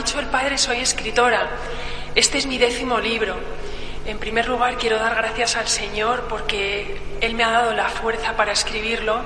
[0.00, 1.46] dicho el padre, soy escritora.
[2.14, 3.36] Este es mi décimo libro.
[4.06, 8.34] En primer lugar, quiero dar gracias al Señor porque Él me ha dado la fuerza
[8.34, 9.20] para escribirlo,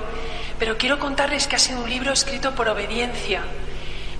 [0.59, 3.41] pero quiero contarles que ha sido un libro escrito por obediencia.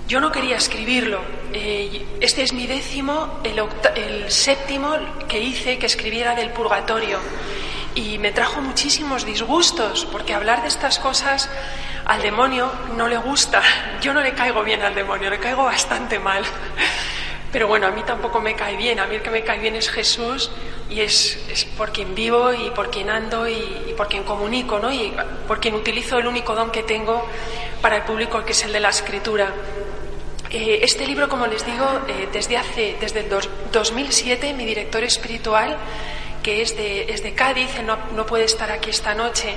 [0.08, 1.20] Yo no quería escribirlo.
[1.52, 3.62] Eh, este es mi décimo, el,
[3.96, 4.96] el séptimo
[5.28, 7.18] que hice que escribiera del purgatorio.
[7.94, 11.50] Y me trajo muchísimos disgustos, porque hablar de estas cosas
[12.06, 13.60] al demonio no le gusta.
[14.00, 16.44] Yo no le caigo bien al demonio, le caigo bastante mal.
[17.52, 19.00] Pero bueno, a mí tampoco me cae bien.
[19.00, 20.50] A mí el que me cae bien es Jesús
[20.88, 24.92] y es, por quien vivo y por quien ando y, por quien comunico, ¿no?
[24.92, 25.12] Y
[25.48, 27.26] por quien utilizo el único don que tengo
[27.82, 29.52] para el público, que es el de la escritura.
[30.50, 33.28] Eh, este libro, como les digo, eh, desde hace, desde el
[33.72, 35.76] 2007, mi director espiritual,
[36.40, 39.56] que es de, es de Cádiz, no, no puede estar aquí esta noche,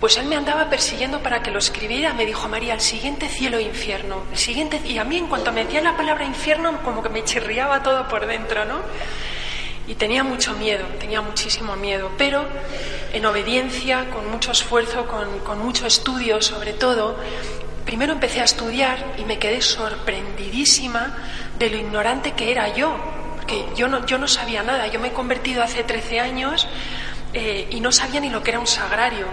[0.00, 2.12] pues él me andaba persiguiendo para que lo escribiera.
[2.12, 4.24] Me dijo, María, el siguiente cielo e infierno.
[4.30, 4.80] El siguiente...
[4.84, 8.06] Y a mí, en cuanto me decía la palabra infierno, como que me chirriaba todo
[8.08, 8.80] por dentro, ¿no?
[9.86, 12.10] Y tenía mucho miedo, tenía muchísimo miedo.
[12.18, 12.46] Pero
[13.12, 17.16] en obediencia, con mucho esfuerzo, con, con mucho estudio sobre todo,
[17.84, 21.16] primero empecé a estudiar y me quedé sorprendidísima
[21.58, 22.96] de lo ignorante que era yo.
[23.36, 24.86] Porque yo no, yo no sabía nada.
[24.88, 26.66] Yo me he convertido hace 13 años
[27.32, 29.26] eh, y no sabía ni lo que era un sagrario.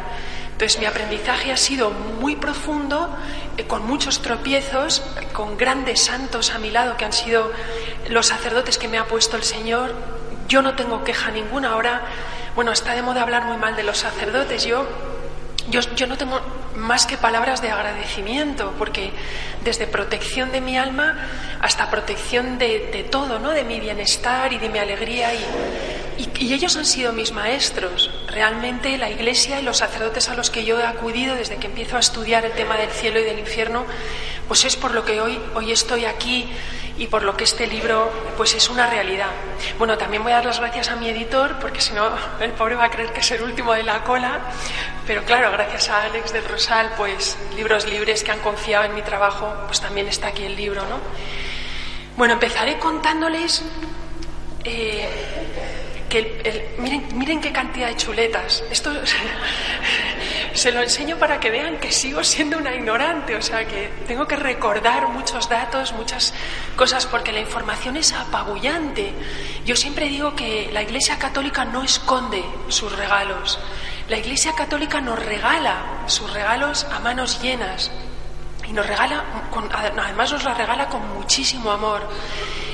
[0.61, 3.09] Entonces mi aprendizaje ha sido muy profundo,
[3.57, 5.01] eh, con muchos tropiezos,
[5.33, 7.51] con grandes santos a mi lado que han sido
[8.09, 9.91] los sacerdotes que me ha puesto el Señor.
[10.47, 11.71] Yo no tengo queja ninguna.
[11.71, 12.03] Ahora,
[12.53, 14.63] bueno, está de moda hablar muy mal de los sacerdotes.
[14.63, 14.87] Yo,
[15.71, 16.39] yo, yo no tengo
[16.75, 19.11] más que palabras de agradecimiento, porque
[19.63, 21.15] desde protección de mi alma
[21.59, 23.49] hasta protección de, todo, ¿no?
[23.49, 25.33] de mi bienestar y de mi alegría.
[25.33, 28.11] Y, y, ellos han sido mis maestros.
[28.31, 31.97] Realmente la Iglesia y los sacerdotes a los que yo he acudido desde que empiezo
[31.97, 33.85] a estudiar el tema del cielo y del infierno,
[34.47, 36.47] pues es por lo que hoy, hoy estoy aquí
[36.97, 39.31] y por lo que este libro pues es una realidad.
[39.77, 42.09] Bueno, también voy a dar las gracias a mi editor porque si no
[42.39, 44.39] el pobre va a creer que es el último de la cola,
[45.05, 49.01] pero claro, gracias a Alex del Rosal, pues Libros Libres que han confiado en mi
[49.01, 50.99] trabajo, pues también está aquí el libro, ¿no?
[52.15, 53.63] Bueno, empezaré contándoles
[54.63, 55.09] eh,
[56.11, 58.63] que miren, miren qué cantidad de chuletas.
[58.69, 58.91] Esto
[60.53, 64.27] se lo enseño para que vean que sigo siendo una ignorante, o sea que tengo
[64.27, 66.33] que recordar muchos datos, muchas
[66.75, 69.13] cosas, porque la información es apabullante.
[69.65, 73.57] Yo siempre digo que la Iglesia Católica no esconde sus regalos.
[74.09, 77.89] La Iglesia Católica nos regala sus regalos a manos llenas.
[78.67, 79.23] Y nos regala,
[79.97, 82.01] además nos la regala con muchísimo amor.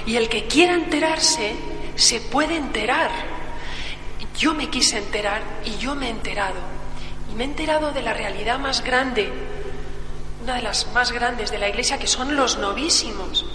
[0.08, 1.56] Y el que quiera enterarse,
[1.98, 3.12] se puede enterar.
[4.38, 6.56] Yo me quise enterar y yo me he enterado.
[7.32, 9.32] Y me he enterado de la realidad más grande,
[10.44, 13.46] una de las más grandes de la Iglesia, que son los novísimos.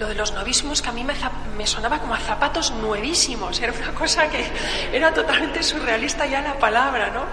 [0.00, 3.94] Lo de los novísimos que a mí me, sonaba como a zapatos nuevísimos, era una
[3.94, 4.44] cosa que
[4.92, 7.24] era totalmente surrealista ya la palabra, ¿no?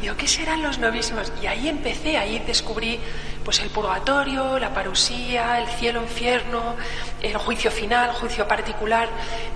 [0.00, 1.32] Digo, ¿qué serán los novísimos?
[1.42, 3.00] Y ahí empecé, ahí descubrí
[3.44, 6.76] pues el purgatorio, la parusía, el cielo, infierno,
[7.22, 9.08] el juicio final, juicio particular,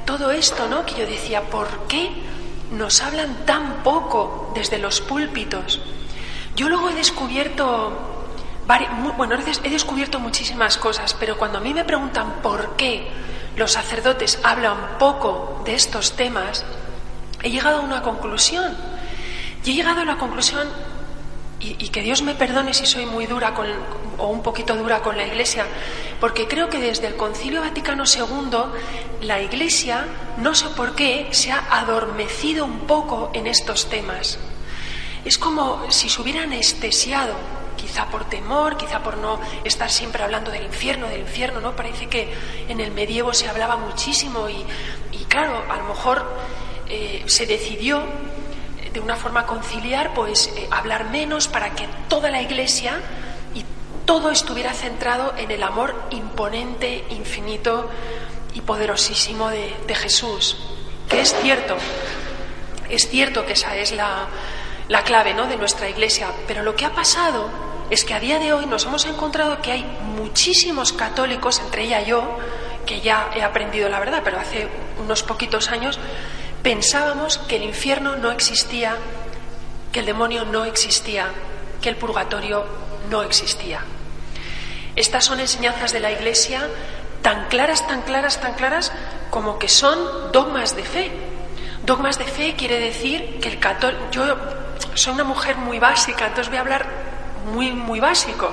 [0.04, 0.84] todo esto, ¿no?
[0.84, 2.10] Que yo decía, ¿por qué
[2.72, 5.80] nos hablan tan poco desde los púlpitos?
[6.56, 8.12] Yo luego he descubierto
[9.16, 13.08] bueno, he descubierto muchísimas cosas, pero cuando a mí me preguntan por qué
[13.56, 16.64] los sacerdotes hablan poco de estos temas,
[17.42, 18.76] he llegado a una conclusión.
[19.64, 20.68] Y he llegado a la conclusión,
[21.60, 23.68] y, que Dios me perdone si soy muy dura con,
[24.18, 25.64] o un poquito dura con la Iglesia,
[26.20, 28.58] porque creo que desde el Concilio Vaticano II
[29.20, 30.06] la Iglesia,
[30.38, 34.38] no sé por qué, se ha adormecido un poco en estos temas.
[35.24, 37.36] Es como si se hubiera anestesiado
[37.76, 41.76] quizá por temor, quizá por no estar siempre hablando del infierno, del infierno, ¿no?
[41.76, 42.32] Parece que
[42.68, 46.24] en el medievo se hablaba muchísimo y, claro, a lo mejor
[46.88, 48.02] eh, se decidió
[48.92, 53.00] de una forma conciliar, pues eh, hablar menos para que toda la Iglesia
[53.54, 53.64] y
[54.04, 57.88] todo estuviera centrado en el amor imponente, infinito
[58.54, 60.58] y poderosísimo de, Jesús.
[61.08, 61.76] Que es cierto,
[62.88, 64.26] es cierto que esa es la,
[64.88, 65.46] la clave ¿no?
[65.46, 67.48] de nuestra Iglesia, pero lo que ha pasado
[67.90, 69.84] es que a día de hoy nos hemos encontrado que hay
[70.16, 72.38] muchísimos católicos, entre ella yo,
[72.86, 74.68] que ya he aprendido la verdad, pero hace
[74.98, 75.98] unos poquitos años
[76.62, 78.96] pensábamos que el infierno no existía,
[79.92, 81.28] que el demonio no existía,
[81.80, 82.64] que el purgatorio
[83.10, 83.80] no existía.
[84.94, 86.68] Estas son enseñanzas de la Iglesia
[87.22, 88.92] tan claras, tan claras, tan claras
[89.30, 91.10] como que son dogmas de fe.
[91.84, 94.02] Dogmas de fe quiere decir que el católico...
[94.12, 94.36] Yo
[94.94, 97.01] soy una mujer muy básica, entonces voy a hablar
[97.46, 98.50] muy, muy básico.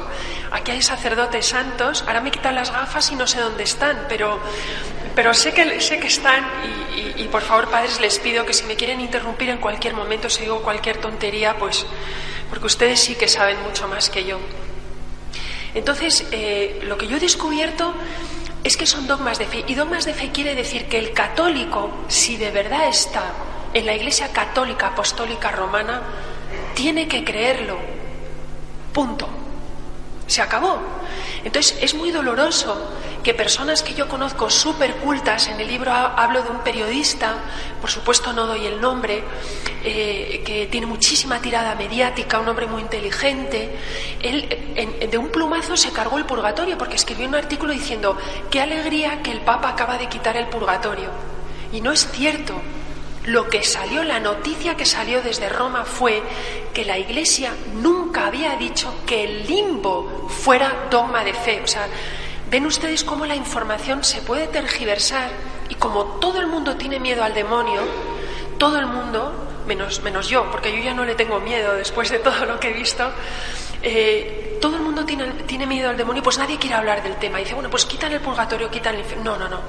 [0.52, 4.40] Aquí hay sacerdotes santos, ahora me quitan las gafas y no sé dónde están, pero,
[5.16, 6.46] pero sé, que, sé que están
[7.18, 10.42] y, por favor, padres, les pido que si me quieren interrumpir en cualquier momento, si
[10.42, 11.86] digo cualquier tontería, pues
[12.50, 14.40] porque ustedes sí que saben mucho más que yo.
[15.76, 17.94] Entonces, eh, lo que yo he descubierto
[18.64, 19.64] es que son dogmas de fe.
[19.68, 23.24] Y dogmas de fe quiere decir que el católico, si de verdad está
[23.74, 26.02] en la Iglesia Católica Apostólica Romana,
[26.74, 27.99] tiene que creerlo.
[29.00, 29.30] Punto.
[30.28, 30.78] Se acabó.
[31.46, 32.92] Entonces es muy doloroso
[33.24, 37.36] que personas que yo conozco súper cultas, en el libro hablo de un periodista,
[37.80, 39.24] por supuesto no doy el nombre,
[39.86, 43.74] eh, que tiene muchísima tirada mediática, un hombre muy inteligente,
[44.22, 48.18] él de un plumazo se cargó el purgatorio porque escribió un artículo diciendo,
[48.52, 51.08] qué alegría que el Papa acaba de quitar el purgatorio.
[51.72, 52.54] Y no es cierto,
[53.26, 56.24] lo que salió, la noticia que salió desde Roma fue
[56.74, 61.62] que la Iglesia nunca había dicho que el limbo fuera dogma de fe.
[61.64, 61.88] O sea,
[62.50, 65.30] ven ustedes cómo la información se puede tergiversar
[65.68, 67.82] y como todo el mundo tiene miedo al demonio,
[68.58, 72.20] todo el mundo, menos, menos yo, porque yo ya no le tengo miedo después de
[72.20, 73.12] todo lo que he visto,
[73.84, 77.38] eh, todo el mundo tiene, tiene, miedo al demonio, pues nadie quiere hablar del tema.
[77.38, 79.38] dice, bueno, pues quitan el purgatorio, quitan el infierno.
[79.38, 79.62] No, no, no.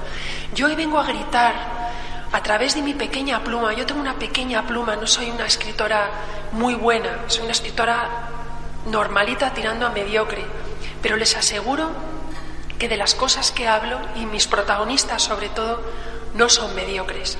[0.53, 1.80] Yo hoy vengo a gritar
[2.31, 6.09] a través de mi pequeña pluma, yo tengo una pequeña pluma, no soy una escritora
[6.53, 8.29] muy buena, soy una escritora
[8.85, 10.43] normalita tirando a mediocre,
[11.01, 11.91] pero les aseguro
[12.79, 15.81] que de las cosas que hablo, y mis protagonistas sobre todo,
[16.33, 17.37] no son mediocres.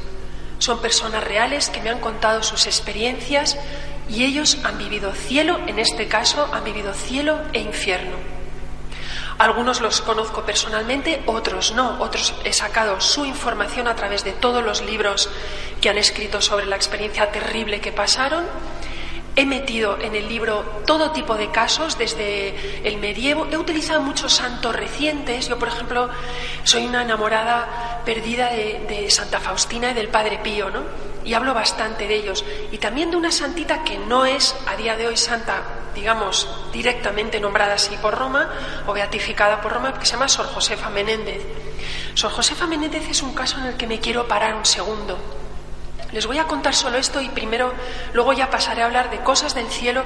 [0.60, 3.58] Son personas reales que me han contado sus experiencias
[4.08, 8.41] y ellos han vivido cielo, en este caso han vivido cielo e infierno.
[9.42, 11.98] Algunos los conozco personalmente, otros no.
[12.00, 15.32] Otros he sacado su información a través de todos los libros
[15.82, 18.46] que han escrito sobre la experiencia terrible que pasaron.
[19.36, 23.48] He metido en el libro todo tipo de casos, desde el medievo.
[23.52, 25.48] He utilizado muchos santos recientes.
[25.48, 26.08] Yo, por ejemplo,
[26.64, 31.11] soy una enamorada perdida de, Santa Faustina y del Padre Pío, ¿no?
[31.24, 32.44] Y hablo bastante de ellos.
[32.72, 35.64] Y también de una santita que no es a día de hoy santa
[35.96, 38.50] digamos, directamente nombrada así por Roma
[38.88, 41.42] o beatificada por Roma, que se llama Sor Josefa Menéndez.
[42.14, 45.18] Sor Josefa Menéndez es un caso en el que me quiero parar un segundo.
[46.12, 47.74] Les voy a contar solo esto y primero,
[48.14, 50.04] luego ya pasaré a hablar de cosas del cielo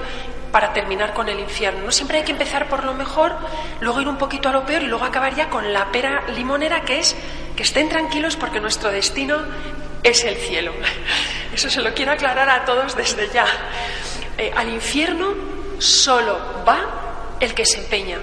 [0.51, 1.83] para terminar con el infierno.
[1.83, 3.35] No siempre hay que empezar por lo mejor,
[3.79, 6.81] luego ir un poquito a lo peor y luego acabar ya con la pera limonera
[6.81, 7.15] que es
[7.55, 9.37] que estén tranquilos porque nuestro destino
[10.05, 10.71] es el cielo.
[11.53, 13.45] Eso se lo quiero aclarar a todos desde ya.
[14.37, 15.33] Eh, al infierno
[15.79, 18.19] solo va el que se empeña.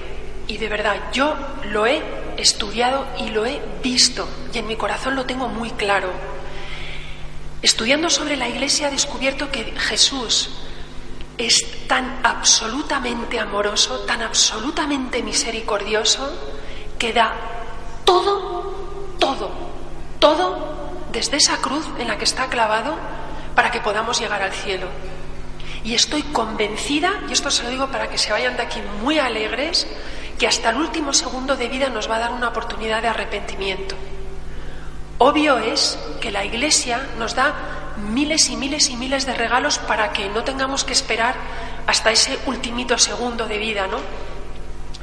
[0.47, 2.03] Y de verdad, yo lo he
[2.37, 6.11] estudiado y lo he visto y en mi corazón lo tengo muy claro.
[7.61, 10.51] Estudiando sobre la Iglesia he descubierto que Jesús
[11.37, 16.31] es tan absolutamente amoroso, tan absolutamente misericordioso,
[16.99, 17.35] que da
[18.05, 19.51] todo, todo,
[20.19, 20.82] todo
[21.13, 22.97] desde esa cruz en la que está clavado
[23.55, 24.89] para que podamos llegar al cielo.
[25.85, 29.19] Y estoy convencida, y esto se lo digo para que se vayan de aquí muy
[29.19, 29.87] alegres,
[30.39, 33.97] que hasta el último segundo de vida nos va a dar una oportunidad de arrepentimiento.
[35.19, 37.55] Obvio es que la Iglesia nos da
[37.97, 41.35] miles y miles y miles de regalos para que no tengamos que esperar
[41.87, 43.99] hasta ese ultimito segundo de vida, ¿no?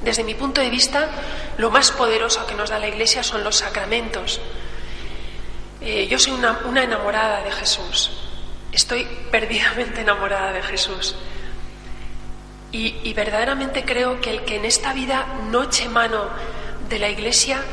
[0.01, 1.09] Desde mi punto de vista,
[1.57, 4.41] lo más poderoso que nos da la Iglesia son los sacramentos.
[5.81, 8.11] Eh, yo soy una enamorada de Jesús.
[8.71, 11.15] Estoy perdidamente enamorada de Jesús.
[12.71, 16.25] Y, verdaderamente creo que el que en esta vida no eche mano
[16.87, 17.63] de la Iglesia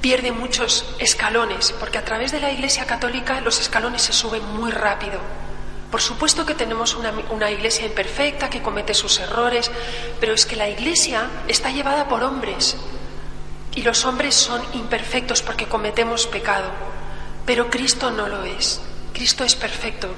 [0.00, 4.72] pierde muchos escalones, porque a través de la Iglesia católica los escalones se suben muy
[4.72, 5.20] rápido.
[5.92, 9.70] Por supuesto que tenemos una, una, iglesia imperfecta que comete sus errores,
[10.18, 12.76] pero es que la iglesia está llevada por hombres
[13.74, 16.70] y los hombres son imperfectos porque cometemos pecado,
[17.46, 18.80] pero Cristo no lo es.
[19.12, 20.08] Cristo es perfecto,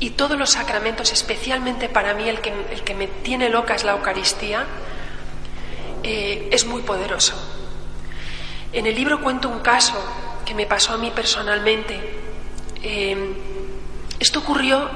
[0.00, 3.84] y todos los sacramentos, especialmente para mí el que, el que me tiene loca es
[3.84, 4.66] la Eucaristía,
[6.02, 7.34] eh, es muy poderoso.
[8.72, 9.94] En el libro cuento un caso
[10.44, 11.98] que me pasó a mí personalmente.
[12.82, 13.16] Eh,
[14.18, 14.90] esto ocurrió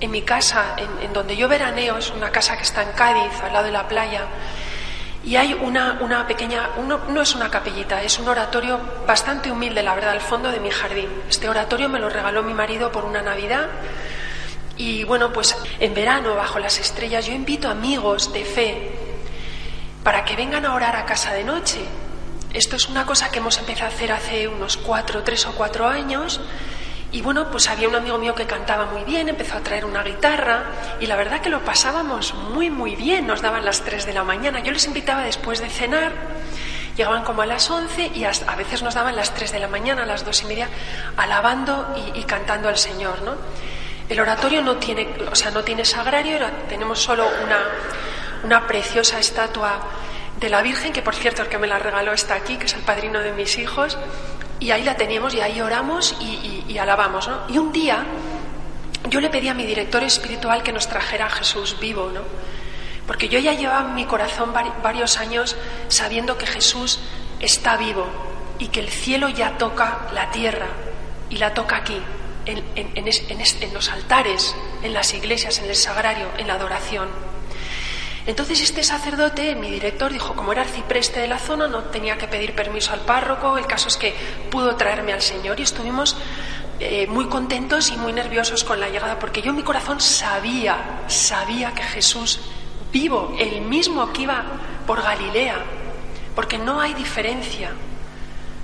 [0.00, 3.32] en mi casa, en, en, donde yo veraneo, es una casa que está en Cádiz,
[3.42, 4.26] al lado de la playa,
[5.24, 9.94] y hay una, una pequeña, no es una capellita, es un oratorio bastante humilde, la
[9.94, 11.08] verdad, al fondo de mi jardín.
[11.28, 13.68] Este oratorio me lo regaló mi marido por una Navidad.
[14.76, 18.92] Y bueno, pues en verano, bajo las estrellas, yo invito amigos de fe
[20.02, 21.80] para que vengan a orar a casa de noche.
[22.52, 25.86] Esto es una cosa que hemos empezado a hacer hace unos cuatro, tres o cuatro
[25.86, 26.40] años
[27.14, 30.02] Y bueno, pues había un amigo mío que cantaba muy bien, empezó a traer una
[30.02, 30.64] guitarra
[30.98, 33.24] y la verdad que lo pasábamos muy, muy bien.
[33.28, 34.58] Nos daban las 3 de la mañana.
[34.58, 36.10] Yo les invitaba después de cenar,
[36.96, 40.02] llegaban como a las 11 y a veces nos daban las 3 de la mañana,
[40.02, 40.68] a las 2 y media,
[41.16, 43.36] alabando y, cantando al Señor, ¿no?
[44.08, 46.36] El oratorio no tiene, o sea, no tiene sagrario,
[46.68, 47.60] tenemos solo una,
[48.42, 49.78] una preciosa estatua
[50.40, 52.74] de la Virgen, que por cierto el que me la regaló está aquí, que es
[52.74, 53.98] el padrino de mis hijos,
[54.64, 57.28] y ahí la teníamos y ahí oramos y, alabamos.
[57.28, 57.42] ¿no?
[57.48, 58.04] Y un día
[59.10, 62.22] yo le pedí a mi director espiritual que nos trajera a Jesús vivo, ¿no?
[63.06, 65.56] porque yo ya llevaba en mi corazón varios años
[65.88, 66.98] sabiendo que Jesús
[67.40, 68.06] está vivo
[68.58, 70.68] y que el cielo ya toca la tierra
[71.28, 72.00] y la toca aquí,
[72.46, 77.08] en, en los altares, en las iglesias, en el sagrario, en la adoración.
[78.26, 82.26] Entonces este sacerdote, mi director, dijo, como era arcipreste de la zona, no tenía que
[82.26, 84.14] pedir permiso al párroco, el caso es que
[84.50, 86.16] pudo traerme al Señor y estuvimos
[86.80, 91.02] eh, muy contentos y muy nerviosos con la llegada, porque yo en mi corazón sabía,
[91.06, 92.40] sabía que Jesús
[92.90, 94.42] vivo, el mismo que iba
[94.86, 95.56] por Galilea,
[96.34, 97.72] porque no hay diferencia,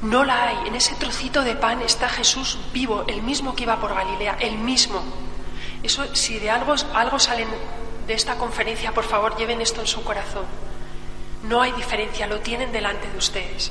[0.02, 0.68] no la hay.
[0.68, 4.56] En ese trocito de pan está Jesús vivo, el mismo que iba por Galilea, el
[4.56, 5.02] mismo.
[5.82, 7.48] Eso, si de algo, algo salen
[8.10, 10.44] de esta conferencia, por favor, lleven esto en su corazón.
[11.44, 13.70] No hay diferencia, lo tienen delante de ustedes,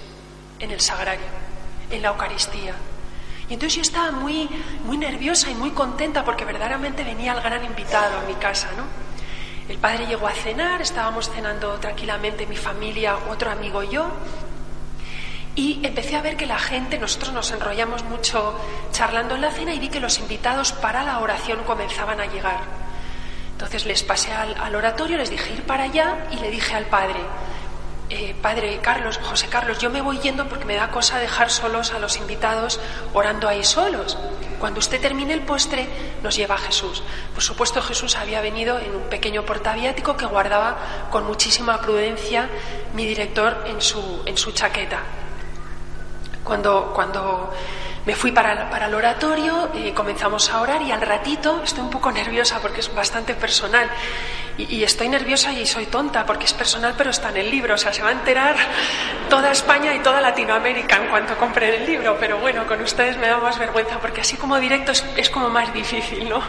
[0.60, 1.26] en el sagrario,
[1.92, 2.74] en la Eucaristía.
[3.50, 4.50] Y entonces yo estaba muy,
[4.86, 8.86] muy nerviosa y muy contenta porque verdaderamente venía el gran invitado a mi casa, ¿no?
[9.68, 14.10] El padre llegó a cenar, estábamos cenando tranquilamente mi familia, otro amigo y yo,
[15.54, 18.58] y empecé a ver que la gente, nosotros nos enrollamos mucho
[18.94, 22.79] charlando en la cena y vi que los invitados para la oración comenzaban a llegar.
[23.60, 27.20] Entonces les pasé al, oratorio, les dije ir para allá y le dije al padre,
[28.10, 31.92] eh, padre Carlos, José Carlos, yo me voy yendo porque me da cosa dejar solos
[31.92, 32.80] a los invitados
[33.14, 34.18] orando ahí solos.
[34.62, 35.90] Cuando usted termine el postre,
[36.24, 37.04] nos lleva a Jesús.
[37.34, 40.78] Por supuesto, Jesús había venido en un pequeño portaviático que guardaba
[41.12, 42.48] con muchísima prudencia
[42.94, 45.02] mi director en su, en su chaqueta.
[46.46, 47.52] Cuando, cuando
[48.06, 51.90] me fui para, para el oratorio, y comenzamos a orar y al ratito estoy un
[51.90, 53.90] poco nerviosa porque es bastante personal.
[54.58, 57.76] Y, estoy nerviosa y soy tonta porque es personal, pero está en el libro.
[57.76, 58.56] O sea, se va a enterar
[59.30, 62.18] toda España y toda Latinoamérica en cuanto compre el libro.
[62.20, 65.74] Pero bueno, con ustedes me da más vergüenza porque así como directo es, como más
[65.74, 66.42] difícil, ¿no?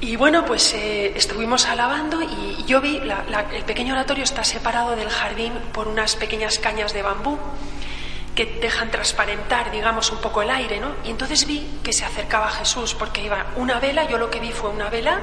[0.00, 3.00] Y bueno, pues eh, estuvimos alabando y yo vi,
[3.52, 7.38] el pequeño oratorio está separado del jardín por unas pequeñas cañas de bambú
[8.38, 10.94] que dejan transparentar, digamos, un poco el aire, ¿no?
[11.02, 14.52] Y entonces vi que se acercaba Jesús, porque iba una vela, yo lo que vi
[14.52, 15.20] fue una vela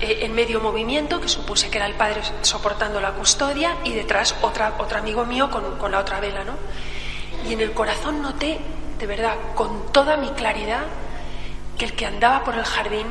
[0.00, 4.34] eh, en medio movimiento, que supuse que era el Padre soportando la custodia, y detrás
[4.42, 6.54] otra, otro amigo mío con, con la otra vela, ¿no?
[7.48, 8.58] Y en el corazón noté,
[8.98, 10.82] de verdad, con toda mi claridad,
[11.78, 13.06] que el que andaba por el jardín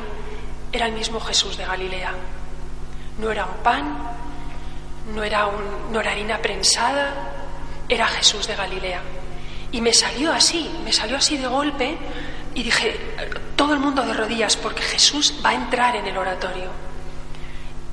[0.72, 2.12] era el mismo Jesús de Galilea.
[3.16, 3.96] No era un pan,
[5.14, 7.14] no era, un, no era harina prensada,
[7.88, 9.00] era Jesús de Galilea.
[9.72, 11.96] Y me salió así, me salió así de golpe
[12.54, 13.00] y dije,
[13.56, 16.70] todo el mundo de rodillas, porque Jesús va a entrar en el oratorio.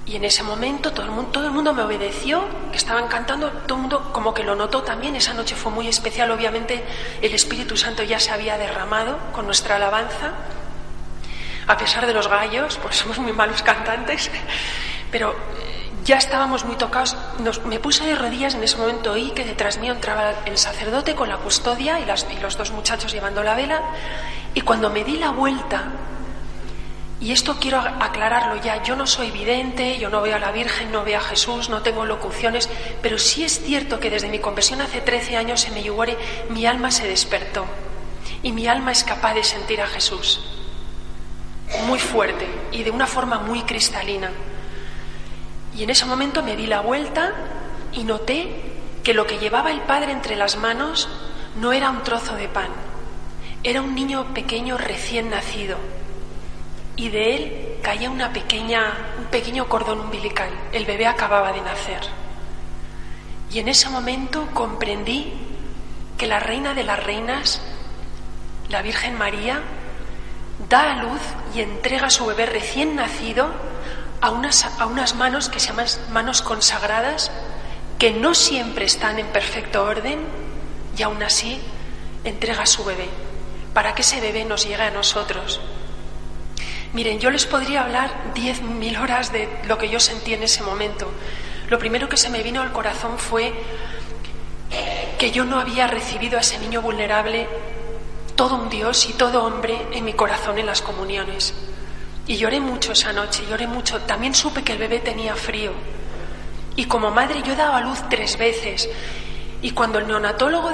[0.06, 2.44] Y en ese momento todo el mundo, todo el mundo me obedeció,
[2.74, 6.32] estaban cantando, todo el mundo como que lo notó también, esa noche fue muy especial,
[6.32, 6.84] obviamente
[7.22, 10.34] el Espíritu Santo ya se había derramado con nuestra alabanza,
[11.68, 14.32] a pesar de los gallos, pues somos muy malos cantantes,
[15.12, 15.36] pero
[16.04, 17.16] ya estábamos muy tocados.
[17.66, 21.30] me puse de rodillas en ese momento oí que detrás mío entraba el sacerdote con
[21.30, 23.82] la custodia y, y los dos muchachos llevando la vela.
[24.54, 25.92] Y cuando me di la vuelta,
[27.22, 30.92] y esto quiero aclararlo ya, yo no soy vidente, yo no veo a la Virgen,
[30.92, 32.70] no veo a Jesús, no tengo locuciones,
[33.02, 36.18] pero sí es cierto que desde mi conversión hace 13 años en Meyugore
[36.50, 37.66] mi alma se despertó
[38.42, 40.40] y mi alma es capaz de sentir a Jesús
[41.86, 44.32] muy fuerte y de una forma muy cristalina.
[45.76, 47.34] Y en ese momento me di la vuelta
[47.94, 48.70] y noté
[49.04, 51.08] que lo que llevaba el padre entre las manos
[51.56, 52.70] no era un trozo de pan,
[53.64, 55.78] era un niño pequeño recién nacido.
[56.96, 60.50] Y de él caía una pequeña, un pequeño cordón umbilical.
[60.74, 62.02] El bebé acababa de nacer.
[63.52, 65.34] Y en ese momento comprendí
[66.18, 67.62] que la reina de las reinas,
[68.70, 69.62] la Virgen María,
[70.68, 71.22] da a luz
[71.56, 73.50] y entrega a su bebé recién nacido
[74.22, 77.32] a unas, a unas manos que se llaman manos consagradas,
[77.98, 80.20] que no siempre están en perfecto orden
[80.98, 81.60] y aún así
[82.24, 83.08] entrega a su bebé,
[83.74, 85.62] para que ese bebé nos llegue a nosotros.
[86.94, 90.64] Miren, yo les podría hablar diez mil horas de lo que yo sentí en ese
[90.64, 91.12] momento.
[91.70, 93.54] Lo primero que se me vino al corazón fue
[95.20, 97.48] que yo no había recibido a ese niño vulnerable
[98.36, 101.54] todo un Dios y todo hombre en mi corazón en las comuniones.
[102.30, 104.02] Y lloré mucho esa noche, lloré mucho.
[104.02, 105.72] También supe que el bebé tenía frío.
[106.76, 108.88] Y como madre yo he dado a luz tres veces.
[109.64, 110.70] Y cuando el neonatólogo,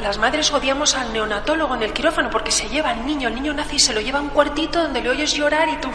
[0.00, 3.52] las madres odiamos al neonatólogo en el quirófano porque se lleva al niño, el niño
[3.52, 5.88] nace y se lo lleva a un cuartito donde le oyes llorar y tú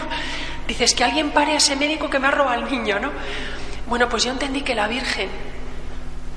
[0.67, 3.11] dices que alguien pare a ese médico que me ha robado al niño, ¿no?
[3.87, 5.29] Bueno, pues yo entendí que la Virgen,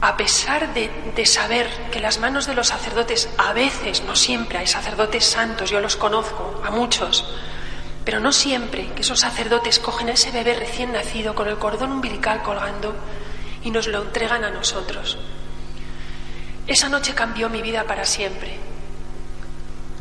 [0.00, 4.58] a pesar de, de saber que las manos de los sacerdotes, a veces, no siempre,
[4.58, 7.31] hay sacerdotes santos, yo los conozco, a muchos,
[8.04, 11.92] pero no siempre que esos sacerdotes cogen a ese bebé recién nacido con el cordón
[11.92, 12.94] umbilical colgando
[13.62, 15.18] y nos lo entregan a nosotros.
[16.66, 18.56] Esa noche cambió mi vida para siempre.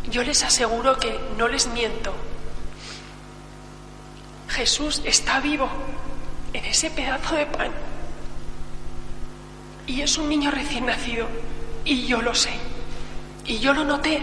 [0.09, 2.13] Yo les aseguro que no les miento.
[4.49, 5.69] Jesús está vivo
[6.53, 7.71] en ese pedazo de pan.
[9.87, 11.27] Y es un niño recién nacido.
[11.85, 12.51] Y yo lo sé.
[13.45, 14.21] Y yo lo noté.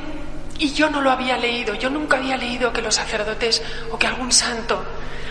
[0.59, 3.63] Y yo no lo había leído, yo nunca había leído que los sacerdotes
[3.93, 4.85] o que algún santo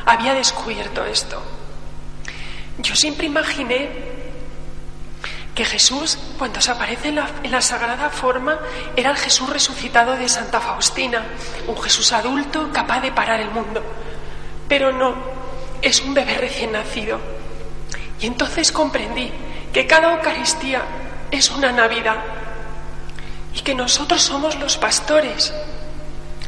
[0.05, 1.43] había descubierto esto.
[2.79, 3.89] Yo siempre imaginé
[5.53, 8.59] que Jesús, cuando se aparece en la, sagrada forma,
[8.95, 11.25] era el Jesús resucitado de Santa Faustina,
[11.65, 13.83] un Jesús adulto capaz de parar el mundo.
[14.69, 15.15] Pero no,
[15.81, 17.19] es un bebé recién nacido.
[18.21, 19.31] Y entonces comprendí
[19.73, 20.83] que cada Eucaristía
[21.31, 22.17] es una Navidad
[23.53, 25.53] y que nosotros somos los pastores,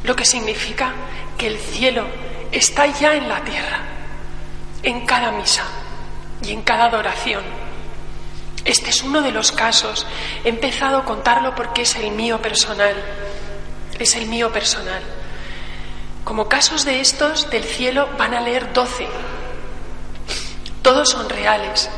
[0.04, 0.94] lo que significa
[1.38, 2.06] que el cielo
[2.52, 3.82] está ya en la tierra,
[4.84, 5.64] en cada misa
[6.42, 7.44] y en cada adoración.
[8.66, 10.06] Este es uno de los casos.
[10.44, 12.96] He empezado a contarlo porque es el mío personal.
[13.98, 15.02] Es el mío personal.
[16.24, 19.08] Como casos de estos del cielo van a leer doce.
[20.82, 21.90] Todos son reales.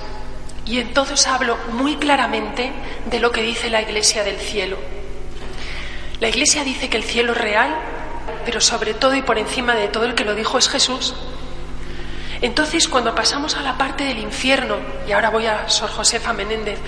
[0.72, 2.72] Y en todos hablo muy claramente
[3.08, 4.78] de lo que dice la Iglesia del cielo.
[6.22, 7.76] La Iglesia dice que el cielo es real,
[8.46, 11.14] pero sobre todo y por encima de todo el que lo dijo es Jesús.
[12.40, 16.80] Entonces, cuando pasamos a la parte del infierno, y ahora voy a Sor Josefa Menéndez,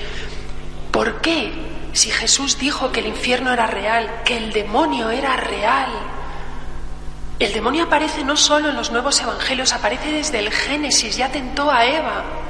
[0.90, 1.52] ¿por qué
[1.92, 5.92] si Jesús dijo que el infierno era real, que el demonio era real?
[7.38, 11.70] El demonio aparece no solo en los nuevos evangelios, aparece desde el Génesis, ya tentó
[11.70, 12.43] a Eva.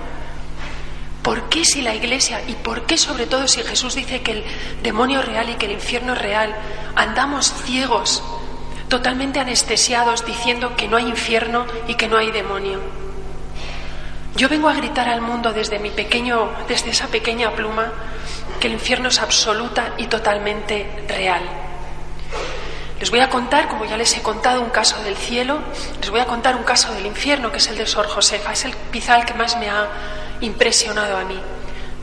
[1.24, 4.44] ¿Por qué si la Iglesia y por qué sobre todo si Jesús dice que el
[4.84, 6.54] demonio es real y que el infierno es real,
[6.96, 8.22] andamos ciegos,
[8.90, 12.80] totalmente anestesiados, diciendo que no hay infierno y que no hay demonio?
[14.36, 17.94] Yo vengo a gritar al mundo desde mi pequeño, desde esa pequeña pluma,
[18.60, 21.63] que el infierno es absoluta y totalmente real.
[23.04, 25.60] Les voy a contar, como ya les he contado, un caso del cielo,
[26.00, 28.54] les voy a contar un caso del infierno, que es el de Sor Josefa.
[28.54, 29.90] Es el pizal que más me ha
[30.40, 31.38] impresionado a mí.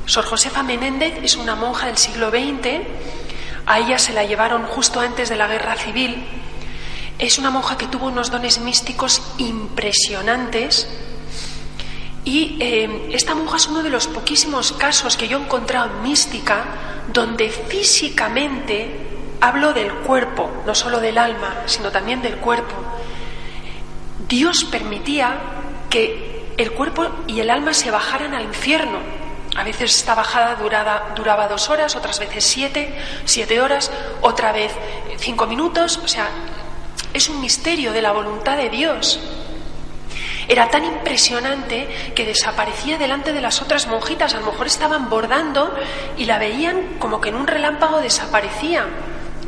[0.05, 2.83] Sor Josefa Menéndez es una monja del siglo XX,
[3.65, 6.23] a ella se la llevaron justo antes de la guerra civil.
[7.19, 10.87] Es una monja que tuvo unos dones místicos impresionantes
[12.27, 16.03] y eh, esta monja es uno de los poquísimos casos que yo he encontrado en
[16.03, 16.63] mística
[17.11, 19.09] donde físicamente
[19.41, 22.75] hablo del cuerpo, no solo del alma, sino también del cuerpo.
[24.29, 25.35] Dios permitía
[25.89, 28.99] que el cuerpo y el alma se bajaran al infierno.
[29.57, 34.73] A veces esta bajada duraba dos horas, otras veces siete, siete horas, otra vez
[35.19, 35.99] cinco minutos.
[36.05, 36.29] O sea,
[37.13, 39.19] es un misterio de la voluntad de Dios.
[40.47, 44.35] Era tan impresionante que desaparecía delante de las otras monjitas.
[44.35, 45.75] A lo mejor estaban bordando
[46.17, 48.85] y la veían como que en un relámpago desaparecía.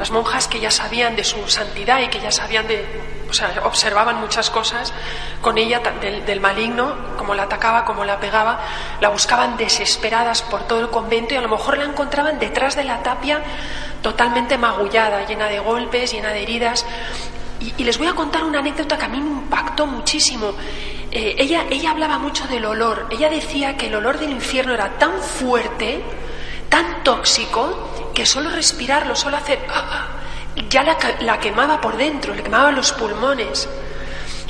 [0.02, 2.84] Las monjas que ya sabían de su santidad y que ya sabían de,
[3.30, 4.92] o sea, observaban muchas cosas
[5.40, 8.58] con ella del, del, maligno, como la atacaba, como la pegaba,
[9.00, 12.82] la buscaban desesperadas por todo el convento y a lo mejor la encontraban detrás de
[12.82, 13.44] la tapia
[14.02, 16.84] totalmente magullada, llena de golpes, llena de heridas.
[17.60, 20.52] Y, les voy a contar una anécdota que a mí me impactó muchísimo.
[21.12, 23.06] Eh, ella, ella hablaba mucho del olor.
[23.12, 26.02] Ella decía que el olor del infierno era tan fuerte,
[26.68, 29.58] tan tóxico, que solo respirarlo, solo hacer...
[29.68, 30.06] Ah, ah,
[30.68, 33.68] ya la, la quemaba por dentro, le quemaba los pulmones.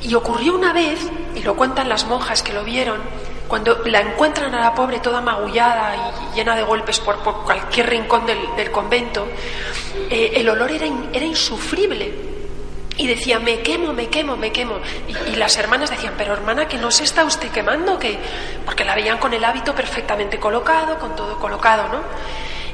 [0.03, 0.98] Y ocurrió una vez,
[1.35, 3.01] y lo cuentan las monjas que lo vieron,
[3.53, 5.94] cuando la encuentran a la pobre toda magullada
[6.33, 9.29] y llena de golpes por, por cualquier rincón del, del convento,
[10.09, 12.33] eh, el olor era, in, era, insufrible.
[12.96, 14.79] Y decía, me quemo, me quemo, me quemo.
[15.07, 18.18] Y, y, las hermanas decían, pero hermana, que no se está usted quemando, que
[18.64, 22.01] porque la veían con el hábito perfectamente colocado, con todo colocado, ¿no?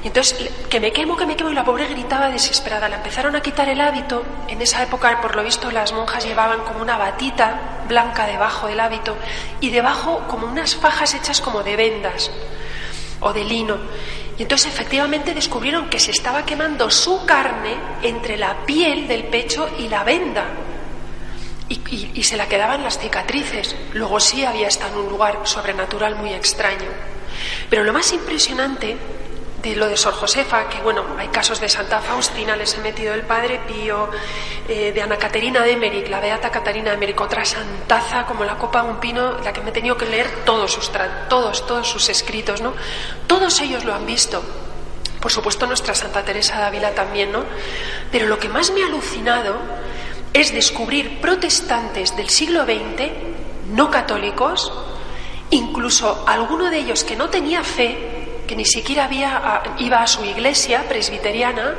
[0.03, 2.89] Y entonces, que me quemo, que me quemo, y la pobre gritaba desesperada.
[2.89, 4.23] La empezaron a quitar el hábito.
[4.47, 8.79] En esa época, por lo visto, las monjas llevaban como una batita blanca debajo del
[8.81, 9.17] hábito
[9.61, 12.31] y debajo como unas fajas hechas como de vendas
[13.21, 13.77] o de lino.
[14.39, 19.69] Y entonces efectivamente descubrieron que se estaba quemando su carne entre la piel del pecho
[19.79, 20.45] y la venda.
[21.69, 23.77] Y, se la quedaban las cicatrices.
[23.93, 26.89] Luego sí había estado en un lugar sobrenatural muy extraño.
[27.69, 28.97] Pero lo más impresionante
[29.63, 33.13] de lo de Sor Josefa, que bueno, hay casos de Santa Faustina, les he metido
[33.15, 34.09] el Padre Pío,
[34.69, 38.57] eh, de Ana Caterina de Emmerich, la Beata Caterina de Emmerich, otra santaza como la
[38.57, 40.91] copa de un pino, la que me he tenido que leer todos sus,
[41.29, 42.75] todos, todos sus escritos, ¿no?
[43.27, 44.43] Todos ellos lo han visto.
[45.21, 47.45] Por supuesto nuestra Santa Teresa de Ávila también, ¿no?
[48.13, 49.57] Pero lo que más me ha alucinado
[50.33, 53.11] es descubrir protestantes del siglo XX,
[53.73, 54.73] no católicos,
[55.51, 58.18] incluso alguno de ellos que no tenía fe,
[58.49, 61.75] que ni siquiera había, iba a su iglesia presbiteriana,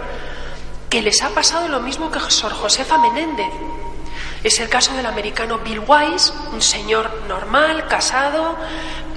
[0.90, 3.52] que les ha pasado lo mismo que Sor Josefa Menéndez.
[4.44, 8.56] Es el caso del americano Bill Wise, un señor normal, casado,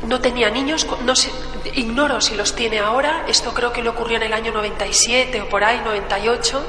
[0.08, 1.30] no tenía niños, no sé,
[1.74, 5.48] ignoro si los tiene ahora, esto creo que le ocurrió en el año 97 o
[5.48, 6.66] por ahí, 98.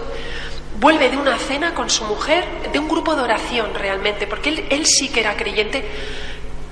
[0.80, 4.65] Vuelve de una cena con su mujer, de un grupo de oración realmente, porque él,
[4.69, 5.88] él sí que era creyente,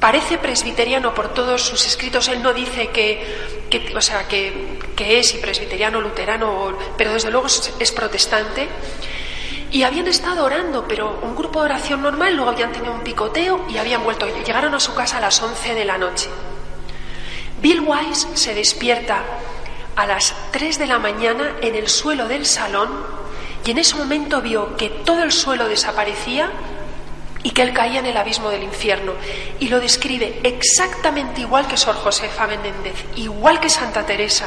[0.01, 2.27] parece presbiteriano por todos sus escritos.
[2.27, 7.91] Él no dice que, o sea, que, es y presbiteriano, luterano, pero desde luego es,
[7.91, 8.67] protestante.
[9.71, 13.65] Y habían estado orando, pero un grupo de oración normal, luego habían tenido un picoteo
[13.69, 14.27] y habían vuelto.
[14.43, 16.29] Llegaron a su casa a las 11 de la noche.
[17.61, 19.23] Bill Wise se despierta
[19.95, 22.89] a las 3 de la mañana en el suelo del salón
[23.63, 26.51] y en ese momento vio que todo el suelo desaparecía
[27.43, 29.13] y que él caía en el abismo del infierno.
[29.59, 34.45] Y lo describe exactamente igual que Sor Josefa Menéndez, igual que Santa Teresa,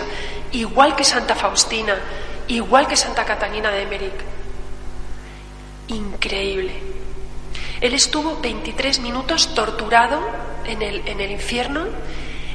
[0.53, 1.97] igual que Santa Faustina,
[2.49, 4.25] igual que Santa Catalina de Emmerich.
[5.89, 6.73] Increíble.
[7.81, 10.21] Él estuvo 23 minutos torturado
[10.65, 11.87] en el, en el infierno.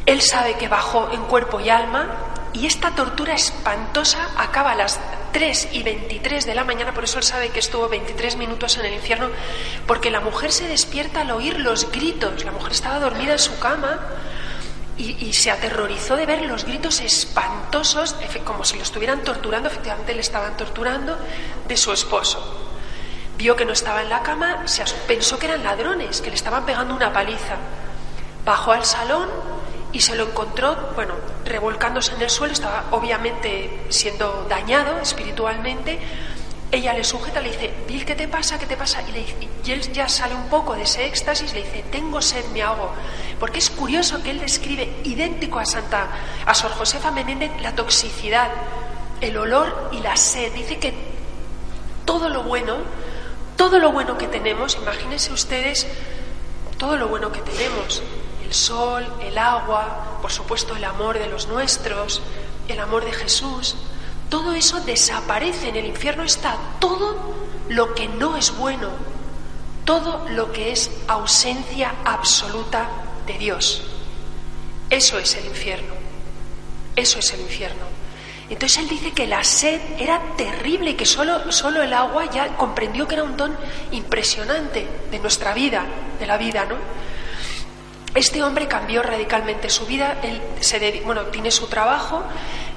[0.05, 4.99] Él sabe que bajó en cuerpo y alma y esta tortura espantosa acaba a las
[5.31, 8.85] 3 y 23 de la mañana, por eso él sabe que estuvo 23 minutos en
[8.85, 9.29] el infierno,
[9.85, 12.43] porque la mujer se despierta al oír los gritos.
[12.43, 13.99] La mujer estaba dormida en su cama
[14.97, 20.21] y, se aterrorizó de ver los gritos espantosos, como si lo estuvieran torturando, efectivamente le
[20.21, 21.17] estaban torturando,
[21.67, 22.65] de su esposo.
[23.37, 26.65] Vio que no estaba en la cama, se pensó que eran ladrones, que le estaban
[26.65, 27.55] pegando una paliza.
[28.43, 29.29] Bajó al salón
[29.91, 35.99] y se lo encontró, bueno, revolcándose en el suelo, estaba obviamente siendo dañado espiritualmente.
[36.71, 38.59] Ella le sujeta, le dice, Bill, ¿qué te pasa?
[38.59, 39.01] ¿Qué te pasa?
[39.07, 39.25] Y, le
[39.63, 42.91] y él ya sale un poco de ese éxtasis, le dice, tengo sed, me hago.
[43.39, 46.07] Porque es curioso que él describe idéntico a Santa,
[46.45, 48.49] a Sor Josefa Menéndez, la toxicidad,
[49.21, 50.53] el olor y la sed.
[50.53, 50.93] Dice que
[52.05, 52.77] todo lo bueno,
[53.57, 55.87] todo lo bueno que tenemos, imagínense ustedes,
[56.77, 58.03] todo lo bueno que tenemos,
[58.49, 62.19] el sol, el agua, por supuesto el amor de los nuestros,
[62.67, 63.75] el amor de Jesús,
[64.27, 65.69] todo eso desaparece.
[65.69, 67.15] En el infierno está todo
[67.69, 68.89] lo que no es bueno,
[69.85, 72.89] todo lo que es ausencia absoluta
[73.27, 73.83] de Dios.
[74.89, 75.93] Eso es el infierno.
[76.95, 77.85] Eso es el infierno.
[78.49, 82.57] Entonces él dice que la sed era terrible y que solo, solo el agua ya
[82.57, 83.55] comprendió que era un don
[83.91, 85.85] impresionante de nuestra vida,
[86.19, 86.77] de la vida, ¿no?
[88.19, 92.21] Este hombre cambió radicalmente su vida, él se bueno, tiene su trabajo,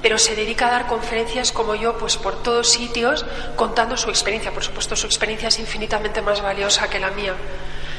[0.01, 3.25] pero se dedica a dar conferencias como yo, pues por todos sitios,
[3.57, 4.53] contando su experiencia.
[4.53, 7.33] Por supuesto, su experiencia es infinitamente más valiosa que la mía.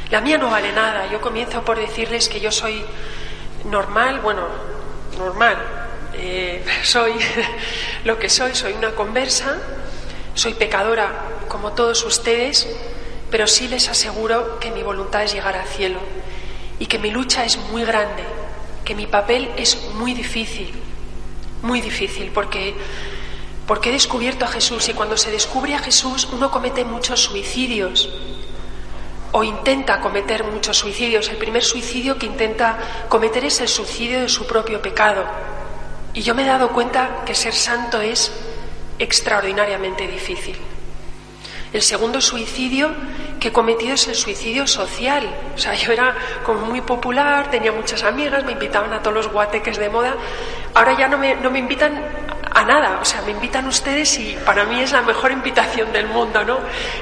[0.08, 1.06] La mía no vale nada.
[1.12, 2.82] Yo comienzo por decirles que yo soy
[3.66, 4.46] normal, bueno,
[5.18, 5.58] normal.
[6.14, 7.12] Eh, soy
[8.04, 9.58] lo que soy, soy una conversa,
[10.32, 12.66] soy pecadora como todos ustedes,
[13.30, 16.23] pero sí les aseguro que mi voluntad es llegar al cielo
[16.78, 18.24] y que mi lucha es muy grande,
[18.84, 20.72] que mi papel es muy difícil,
[21.62, 22.74] muy difícil, porque,
[23.66, 28.08] porque he descubierto a Jesús y cuando se descubre a Jesús uno comete muchos suicidios
[29.36, 31.28] o intenta cometer muchos suicidios.
[31.28, 35.24] El primer suicidio que intenta cometer es el suicidio de su propio pecado.
[36.12, 38.30] Y yo me he dado cuenta que ser santo es
[39.00, 40.56] extraordinariamente difícil.
[41.72, 42.94] El segundo suicidio
[43.44, 45.22] que he cometido es el suicidio social.
[45.54, 46.14] O sea, yo era
[46.46, 50.14] como muy popular, tenía muchas amigas, me invitaban a todos los guateques de moda.
[50.72, 51.92] Ahora ya no me, no me invitan
[52.50, 56.06] a nada, o sea, me invitan ustedes y para mí es la mejor invitación del
[56.06, 56.58] mundo, ¿no?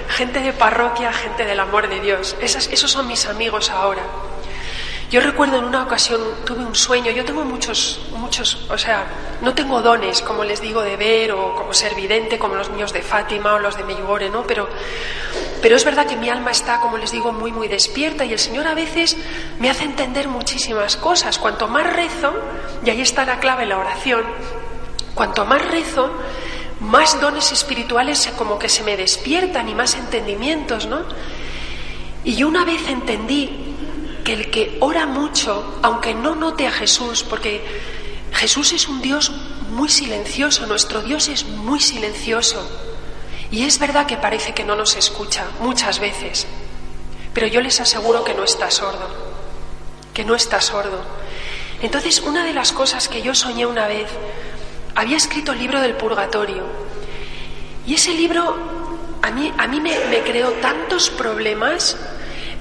[0.09, 2.37] Gente de parroquia, gente del amor de Dios.
[2.41, 4.03] esos son mis amigos ahora.
[5.13, 9.05] Yo recuerdo en una ocasión tuve un sueño, yo tengo muchos, muchos, o sea,
[9.43, 12.95] no tengo dones, como les digo, de ver o como ser vidente, como los niños
[12.95, 14.43] de Fátima o los de Medjugorje, ¿no?
[14.45, 14.67] Pero,
[15.63, 18.39] pero es verdad que mi alma está, como les digo, muy, muy despierta y el
[18.39, 19.17] Señor a veces
[19.59, 21.39] me hace entender muchísimas cosas.
[21.39, 22.35] Cuanto más rezo,
[22.85, 24.25] y ahí está la clave, la oración,
[25.15, 26.11] Cuanto más rezo,
[26.81, 31.03] más dones espirituales como que se me despiertan y más entendimientos, ¿no?
[32.25, 33.51] Y yo una vez entendí
[34.25, 37.63] que el que ora mucho, aunque no note a Jesús, porque
[38.33, 39.31] Jesús es un Dios
[39.71, 42.92] muy silencioso, nuestro Dios es muy silencioso.
[43.53, 46.47] Y es verdad que parece que no nos escucha muchas veces,
[47.35, 49.09] pero yo les aseguro que no está sordo,
[50.15, 51.03] que no está sordo.
[51.83, 54.09] Entonces, una de las cosas que yo soñé una vez,
[54.95, 56.65] había escrito el libro del purgatorio,
[57.87, 58.57] y ese libro
[59.21, 61.99] a mí, a mí me, me creó tantos problemas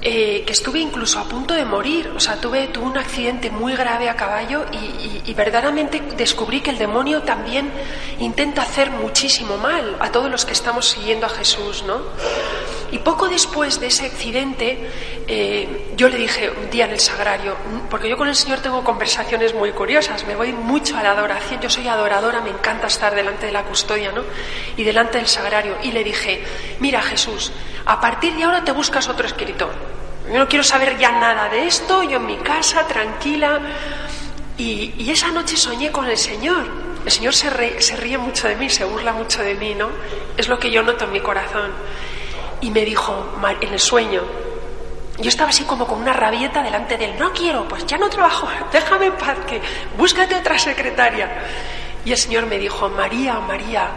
[0.02, 2.12] eh, que estuve incluso a punto de morir.
[2.16, 6.72] O sea, tuve, tuve un accidente muy grave a caballo y, y, verdaderamente descubrí que
[6.72, 7.72] el demonio también
[8.20, 12.02] intenta hacer muchísimo mal a todos los que estamos siguiendo a Jesús, ¿no?
[12.92, 14.78] Y poco después de ese accidente,
[15.26, 17.56] eh, yo le dije un día en el sagrario,
[17.90, 21.62] porque yo con el Señor tengo conversaciones muy curiosas, me voy mucho a la adoración,
[21.62, 24.24] yo soy adoradora, me encanta estar delante de la custodia, ¿no?
[24.76, 25.78] Y delante del sagrario.
[25.84, 26.44] Y le dije,
[26.80, 27.54] mira Jesús,
[27.86, 29.72] a partir de ahora te buscas otro escritor.
[30.28, 33.60] Yo no quiero saber ya nada de esto, yo en mi casa, tranquila.
[34.58, 36.66] Y, esa noche soñé con el Señor.
[37.06, 39.90] El Señor se ríe mucho de mí, se burla mucho de mí, ¿no?
[40.38, 41.72] Es lo que yo noto en mi corazón
[42.62, 43.14] y me dijo
[43.60, 44.22] en el sueño,
[45.18, 48.10] yo estaba así como con una rabieta delante de él, no quiero, pues ya no
[48.10, 49.62] trabajo, déjame en paz, que
[49.98, 51.30] búscate otra secretaria.
[52.04, 53.90] Y el Señor me dijo, María, María,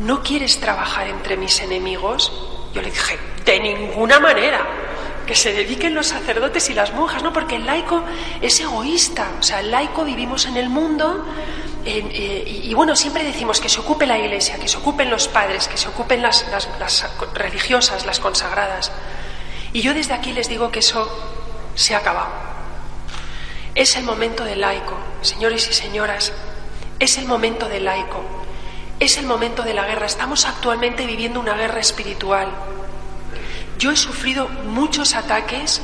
[0.00, 2.32] ¿no quieres trabajar entre mis enemigos?
[2.74, 4.60] Yo le dije, de ninguna manera,
[5.26, 7.32] que se dediquen los sacerdotes y las monjas, ¿no?
[7.32, 8.02] Porque el laico
[8.42, 11.24] es egoísta, o sea, el laico vivimos en el mundo
[11.86, 15.68] eh, y, bueno, siempre decimos que se ocupe la iglesia, que se ocupen los padres,
[15.68, 16.46] que se ocupen las,
[17.34, 18.90] religiosas, las consagradas.
[19.72, 21.08] Y yo desde aquí les digo que eso
[21.74, 22.30] se ha acabado.
[23.74, 26.32] Es el momento del laico, señores y señoras,
[27.00, 28.22] es el momento del laico,
[29.00, 30.06] es el momento de la guerra.
[30.06, 32.48] Estamos actualmente viviendo una guerra espiritual.
[33.78, 35.82] Yo he sufrido muchos ataques,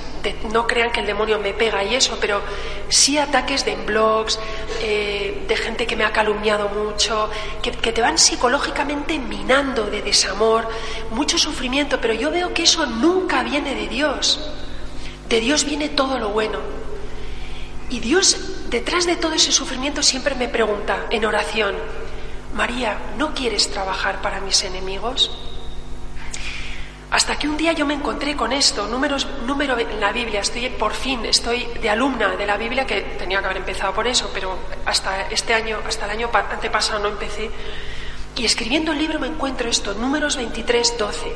[0.53, 2.43] no crean que el demonio me pega y eso, pero
[2.89, 4.39] sí ataques de blogs,
[4.81, 7.31] eh, de gente que me ha calumniado mucho,
[7.63, 10.69] que, que te van psicológicamente minando de desamor,
[11.11, 14.51] mucho sufrimiento, pero yo veo que eso nunca viene de Dios.
[15.29, 16.59] De Dios viene todo lo bueno.
[17.89, 18.37] Y Dios,
[18.69, 21.75] detrás de todo ese sufrimiento, siempre me pregunta en oración,
[22.55, 25.50] María, ¿no quieres trabajar para mis enemigos?
[27.11, 30.69] Hasta que un día yo me encontré con esto, números, número en la Biblia, estoy
[30.69, 34.31] por fin, estoy de alumna de la Biblia, que tenía que haber empezado por eso,
[34.33, 37.51] pero hasta este año, hasta el año antepasado no empecé.
[38.37, 41.33] Y escribiendo el libro me encuentro esto, números 23, 12,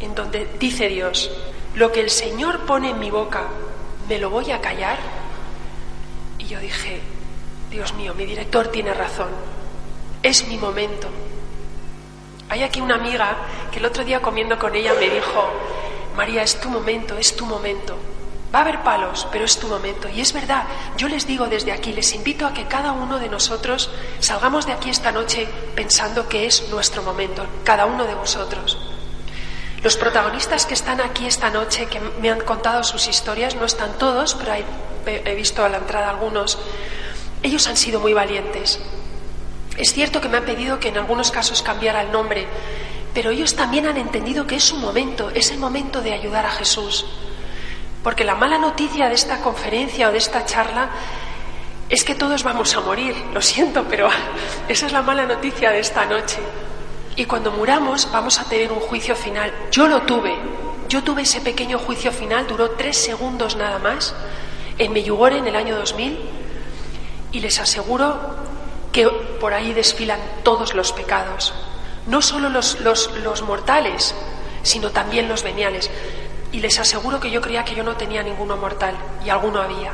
[0.00, 1.30] en donde dice Dios,
[1.76, 3.44] lo que el Señor pone en mi boca,
[4.08, 4.98] ¿me lo voy a callar?
[6.36, 7.00] Y yo dije,
[7.70, 9.28] Dios mío, mi director tiene razón,
[10.24, 11.08] es mi momento,
[12.50, 13.36] hay aquí una amiga
[13.70, 15.48] que el otro día comiendo con ella me dijo,
[16.16, 17.96] María, es tu momento, es tu momento.
[18.52, 20.08] Va a haber palos, pero es tu momento.
[20.08, 20.64] Y es verdad,
[20.96, 24.72] yo les digo desde aquí, les invito a que cada uno de nosotros salgamos de
[24.72, 28.76] aquí esta noche pensando que es nuestro momento, cada uno de vosotros.
[29.84, 33.96] Los protagonistas que están aquí esta noche, que me han contado sus historias, no están
[33.96, 34.64] todos, pero
[35.06, 36.58] he visto a la entrada algunos,
[37.44, 38.80] ellos han sido muy valientes.
[39.80, 42.46] Es cierto que me han pedido que en algunos casos cambiara el nombre,
[43.14, 46.50] pero ellos también han entendido que es su momento, es el momento de ayudar a
[46.50, 47.06] Jesús.
[48.02, 50.90] Porque la mala noticia de esta conferencia o de esta charla
[51.88, 54.10] es que todos vamos a morir, lo siento, pero
[54.68, 56.40] esa es la mala noticia de esta noche.
[57.16, 59.50] Y cuando muramos vamos a tener un juicio final.
[59.70, 60.36] Yo lo tuve,
[60.90, 64.14] yo tuve ese pequeño juicio final, duró tres segundos nada más,
[64.76, 66.18] en Meyugore en el año 2000,
[67.32, 68.39] y les aseguro
[68.92, 69.08] que
[69.40, 71.54] por ahí desfilan todos los pecados,
[72.06, 74.14] no solo los, los, los, mortales,
[74.62, 75.90] sino también los veniales.
[76.52, 79.92] Y les aseguro que yo creía que yo no tenía ninguno mortal, y alguno había,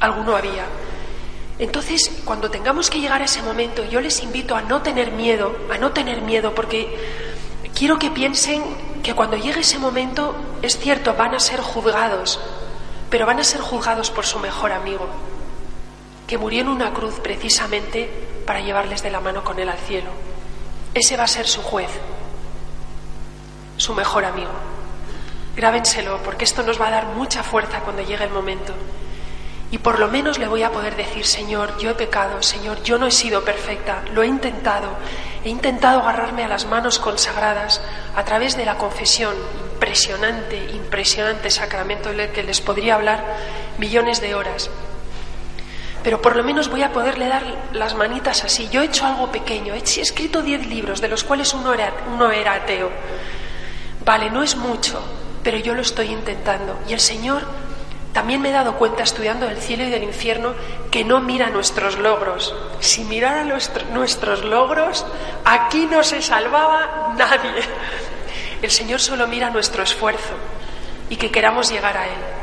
[0.00, 0.66] alguno había.
[1.58, 5.54] Entonces, cuando tengamos que llegar a ese momento, yo les invito a no tener miedo,
[5.70, 6.98] a no tener miedo, porque
[7.74, 8.62] quiero que piensen
[9.02, 12.38] que cuando llegue ese momento, es cierto, van a ser juzgados,
[13.08, 15.08] pero van a ser juzgados por su mejor amigo
[16.32, 18.08] que murió en una cruz precisamente
[18.46, 20.08] para llevarles de la mano con él al cielo.
[20.94, 21.90] Ese va a ser su juez,
[23.76, 24.48] su mejor amigo.
[25.54, 28.72] Grábenselo, porque esto nos va a dar mucha fuerza cuando llegue el momento.
[29.70, 32.96] Y por lo menos le voy a poder decir, Señor, yo he pecado, Señor, yo
[32.96, 34.88] no he sido perfecta, lo he intentado,
[35.44, 37.82] he intentado agarrarme a las manos consagradas
[38.16, 39.34] a través de la confesión,
[39.74, 43.22] impresionante, impresionante sacramento del que les podría hablar
[43.76, 44.70] millones de horas.
[46.02, 48.68] Pero por lo menos voy a poderle dar las manitas así.
[48.70, 52.30] Yo he hecho algo pequeño, he escrito diez libros, de los cuales uno era, uno
[52.30, 52.90] era ateo.
[54.04, 55.00] Vale, no es mucho,
[55.42, 56.78] pero yo lo estoy intentando.
[56.88, 57.42] Y el Señor
[58.12, 60.54] también me he dado cuenta estudiando el cielo y del infierno
[60.90, 62.54] que no mira nuestros logros.
[62.80, 65.06] Si mirara nuestros logros,
[65.44, 67.62] aquí no se salvaba nadie.
[68.60, 70.34] El Señor solo mira nuestro esfuerzo
[71.08, 72.41] y que queramos llegar a Él.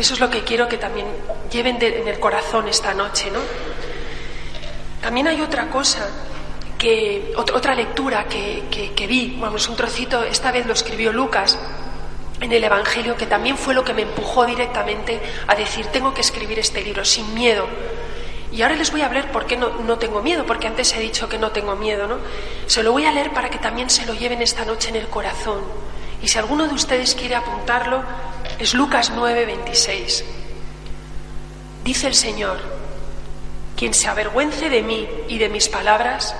[0.00, 1.06] Eso es lo que quiero que también
[1.52, 3.40] lleven en el corazón esta noche, ¿no?
[5.02, 6.08] También hay otra cosa,
[6.78, 8.64] que, otra lectura que,
[8.96, 11.58] que vi, vamos, un trocito, esta vez lo escribió Lucas,
[12.40, 16.22] en el Evangelio, que también fue lo que me empujó directamente a decir, tengo que
[16.22, 17.66] escribir este libro sin miedo.
[18.52, 21.00] Y ahora les voy a hablar por qué no, no, tengo miedo, porque antes he
[21.00, 22.16] dicho que no tengo miedo, ¿no?
[22.66, 25.08] Se lo voy a leer para que también se lo lleven esta noche en el
[25.08, 25.60] corazón.
[26.22, 28.02] Y si alguno de ustedes quiere apuntarlo,
[28.60, 30.24] es Lucas 9, 26.
[31.82, 32.58] Dice el Señor,
[33.74, 36.34] quien se avergüence de mí y de mis palabras,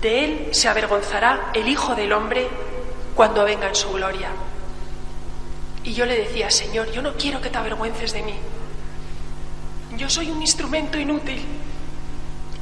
[0.00, 2.48] de él se avergonzará el Hijo del Hombre
[3.14, 4.30] cuando venga en su gloria.
[5.84, 8.34] Y yo le decía, Señor, yo no quiero que te avergüences de mí.
[9.96, 11.44] Yo soy un instrumento inútil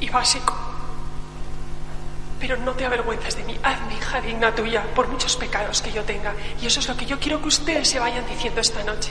[0.00, 0.65] y básico.
[2.38, 3.58] Pero no te avergüences de mí.
[3.62, 6.34] Haz mi hija digna tuya por muchos pecados que yo tenga.
[6.60, 9.10] Y eso es lo que yo quiero que ustedes se vayan diciendo esta noche.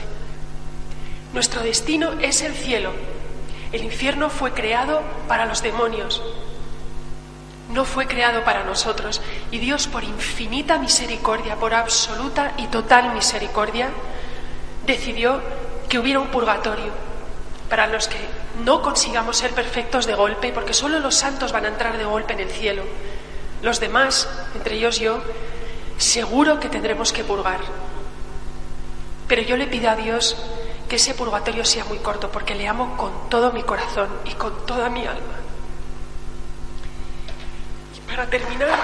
[1.32, 2.92] Nuestro destino es el cielo.
[3.72, 6.22] El infierno fue creado para los demonios.
[7.72, 9.20] No fue creado para nosotros.
[9.50, 13.90] Y Dios, por infinita misericordia, por absoluta y total misericordia,
[14.86, 15.42] decidió
[15.88, 16.92] que hubiera un purgatorio
[17.68, 18.18] para los que
[18.64, 22.32] no consigamos ser perfectos de golpe, porque solo los santos van a entrar de golpe
[22.32, 22.84] en el cielo.
[23.62, 25.20] Los demás, entre ellos yo,
[25.98, 27.60] seguro que tendremos que purgar.
[29.28, 30.36] Pero yo le pido a Dios
[30.88, 34.64] que ese purgatorio sea muy corto, porque le amo con todo mi corazón y con
[34.66, 35.34] toda mi alma.
[37.96, 38.78] Y para terminar...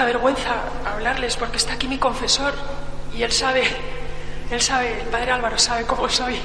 [0.00, 0.54] mucha vergüenza
[0.86, 2.54] hablarles porque está aquí mi confesor
[3.14, 3.64] y él sabe,
[4.50, 6.38] él sabe, el padre Álvaro sabe cómo soy.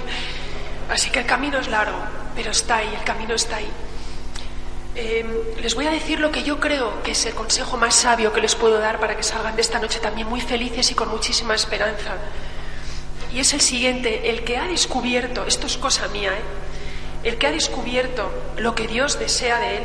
[0.90, 1.98] Así que el camino es largo,
[2.36, 3.72] pero está ahí, el camino está ahí.
[4.96, 5.28] Em,
[5.62, 8.42] les voy a decir lo que yo creo que es el consejo más sabio que
[8.42, 11.56] les puedo dar para que salgan de esta noche también muy felices y con muchísima
[11.56, 12.18] esperanza.
[13.32, 17.30] Y es el siguiente, el que ha descubierto, esto es cosa mía, ¿eh?
[17.30, 19.84] el que ha descubierto lo que Dios desea de él,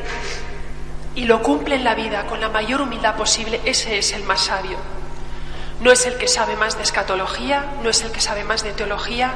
[1.14, 4.42] y lo cumple en la vida con la mayor humildad posible, ese es el más
[4.42, 4.78] sabio.
[5.80, 8.72] No es el que sabe más de escatología, no es el que sabe más de
[8.72, 9.32] teología,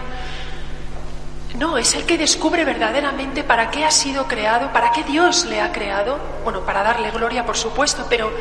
[1.58, 5.60] no, es el que descubre verdaderamente para qué ha sido creado, para qué Dios le
[5.60, 8.32] ha creado, bueno, para darle gloria, por supuesto, pero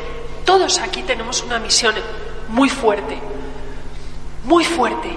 [0.44, 1.94] todos aquí tenemos una misión
[2.48, 3.18] muy fuerte,
[4.44, 5.16] muy fuerte.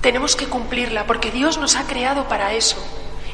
[0.00, 2.76] Tenemos que cumplirla porque Dios nos ha creado para eso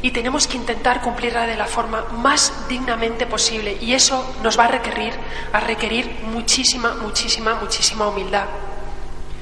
[0.04, 4.66] y tenemos que intentar cumplirla de la forma más dignamente posible y eso nos va
[4.66, 5.14] a requerir,
[5.50, 8.44] a requerir muchísima, muchísima, muchísima humildad.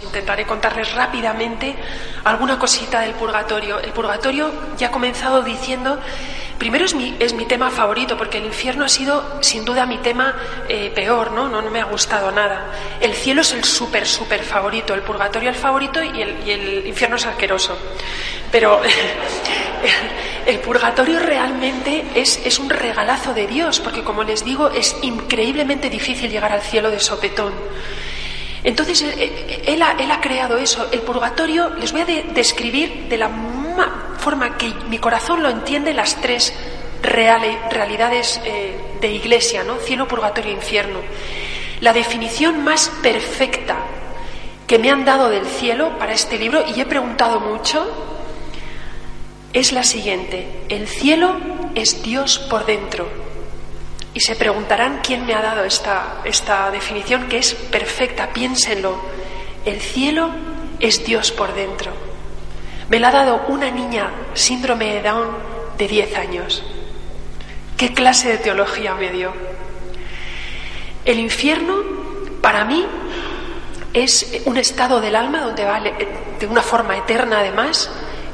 [0.05, 1.75] Intentaré contarles rápidamente
[2.22, 3.81] alguna cosita del purgatorio.
[3.81, 5.98] El purgatorio ya ha comenzado diciendo,
[6.59, 9.98] primero es mi, es mi tema favorito, porque el infierno ha sido sin duda mi
[9.98, 10.37] tema
[10.68, 11.48] eh, peor, ¿no?
[11.48, 11.61] ¿no?
[11.61, 11.72] ¿no?
[11.72, 12.66] me ha gustado nada.
[13.01, 17.27] El cielo es el súper, súper favorito, el purgatorio el favorito y el, infierno es
[17.27, 17.77] asqueroso.
[18.53, 18.81] Pero
[20.46, 25.90] el purgatorio realmente es, es, un regalazo de Dios, porque como les digo, es increíblemente
[25.90, 27.52] difícil llegar al cielo de sopetón.
[28.64, 30.88] Entonces, eh, eh, él, ha, él ha, creado eso.
[30.92, 33.31] El purgatorio, les voy a describir de la
[34.18, 36.52] forma que mi corazón lo entiende las tres
[37.02, 39.76] realidades eh, de iglesia, ¿no?
[39.78, 41.00] Cielo, purgatorio, infierno.
[41.81, 43.76] La definición más perfecta
[44.66, 48.21] que me han dado del cielo para este libro, y he preguntado mucho,
[49.52, 50.46] es la siguiente.
[50.68, 51.36] El cielo
[51.74, 53.06] es Dios por dentro.
[54.14, 58.33] Y se preguntarán quién me ha dado esta, esta definición que es perfecta.
[58.33, 58.96] Piénsenlo.
[59.64, 60.31] El cielo
[60.81, 61.92] es Dios por dentro.
[62.88, 65.29] Me la ha dado una niña síndrome de Down
[65.79, 66.62] de 10 años.
[67.77, 69.33] ¿Qué clase de teología me dio?
[71.04, 71.77] El infierno,
[72.40, 72.85] para mí,
[73.92, 77.90] es un estado del alma donde va de una forma eterna además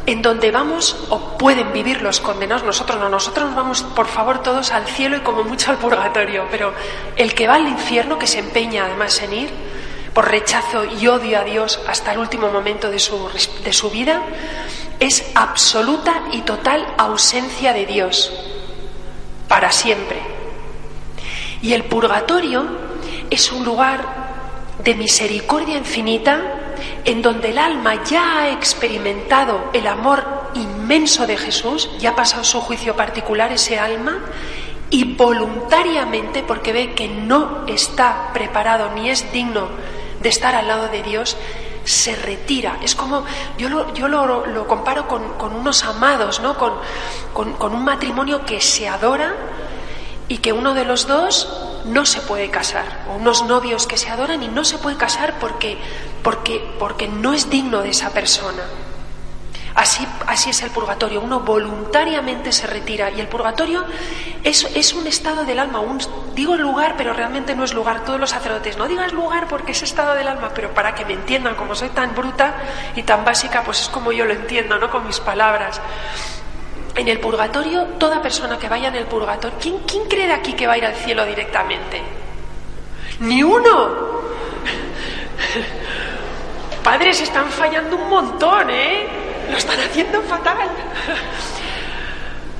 [0.09, 4.43] en donde vamos o pueden vivir los condenados, nosotros no, nosotros nos vamos por favor
[4.43, 6.73] todos al cielo y como mucho al purgatorio, pero
[7.15, 9.51] el que va al infierno, que se empeña además en ir,
[10.15, 13.29] por rechazo y odio a Dios hasta el último momento de su,
[13.63, 14.23] de su vida,
[14.99, 18.33] es absoluta y total ausencia de Dios.
[19.47, 20.23] para siempre.
[21.61, 22.65] Y el purgatorio
[23.29, 24.07] es un lugar
[24.83, 26.58] de misericordia infinita
[27.05, 32.45] en donde el alma ya ha experimentado el amor inmenso de Jesús, ya ha pasado
[32.45, 34.19] su juicio particular ese alma,
[34.91, 39.69] y voluntariamente, porque ve que no está preparado ni es digno
[40.21, 41.37] de estar al lado de Dios,
[41.85, 42.79] se retira.
[42.83, 43.25] Es como,
[43.57, 46.57] yo lo, yo lo, comparo con, unos amados, ¿no?
[46.57, 46.73] Con,
[47.33, 49.35] con, un matrimonio que se adora
[50.29, 51.49] y que uno de los dos
[51.89, 55.39] no se puede casar, o unos novios que se adoran y no se puede casar
[55.39, 55.79] porque,
[56.23, 58.63] porque, porque no es digno de esa persona.
[59.75, 63.85] Así, así es el purgatorio, uno voluntariamente se retira y el purgatorio
[64.43, 65.81] es, es un estado del alma,
[66.35, 68.05] digo lugar, pero realmente no es lugar.
[68.05, 71.13] Todos los sacerdotes, no digas lugar porque es estado del alma, pero para que me
[71.13, 72.57] entiendan, como soy tan bruta
[72.97, 74.91] y tan básica, pues es como yo lo entiendo, ¿no?
[74.91, 75.81] Con mis palabras.
[76.95, 80.55] En el purgatorio, toda persona que vaya en el purgatorio, ¿quién, quién cree de aquí
[80.55, 82.03] que va a ir al cielo directamente?
[83.21, 84.19] Ni uno.
[86.83, 89.07] Padres están fallando un montón, ¿eh?
[89.51, 90.57] lo están haciendo fatal.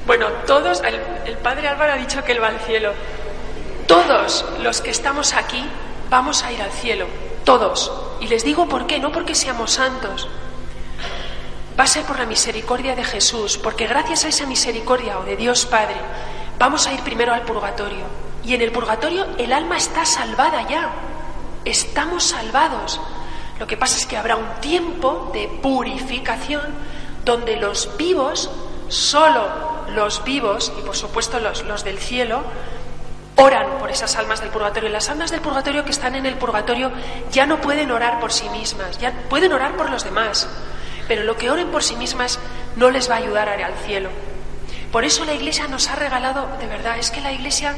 [0.07, 0.81] Bueno, todos,
[1.27, 2.95] el, padre Álvaro ha dicho que él va al cielo.
[3.87, 5.63] Todos los que estamos aquí
[6.09, 7.07] vamos a ir al cielo,
[7.45, 7.93] todos.
[8.19, 10.27] Y les digo por qué, no porque seamos santos.
[11.87, 15.97] Ser por la misericordia de Jesús, porque gracias a esa misericordia o de Dios Padre,
[16.59, 18.05] vamos a ir primero al purgatorio.
[18.45, 20.91] Y en el purgatorio el alma está salvada ya.
[21.65, 23.01] Estamos salvados.
[23.59, 26.61] Lo que pasa es que habrá un tiempo de purificación
[27.25, 28.51] donde los vivos,
[28.89, 29.49] solo
[29.95, 32.43] los vivos, y por supuesto los, los del cielo,
[33.37, 34.91] oran por esas almas del purgatorio.
[34.91, 36.93] Las almas del purgatorio que están en el purgatorio
[37.31, 40.47] ya no pueden orar por sí mismas, ya pueden orar por los demás,
[41.09, 42.39] pero lo que oren por sí mismas
[42.77, 44.11] no les va a ayudar al cielo.
[44.93, 47.75] Por eso la Iglesia nos ha regalado, de verdad, es que la Iglesia,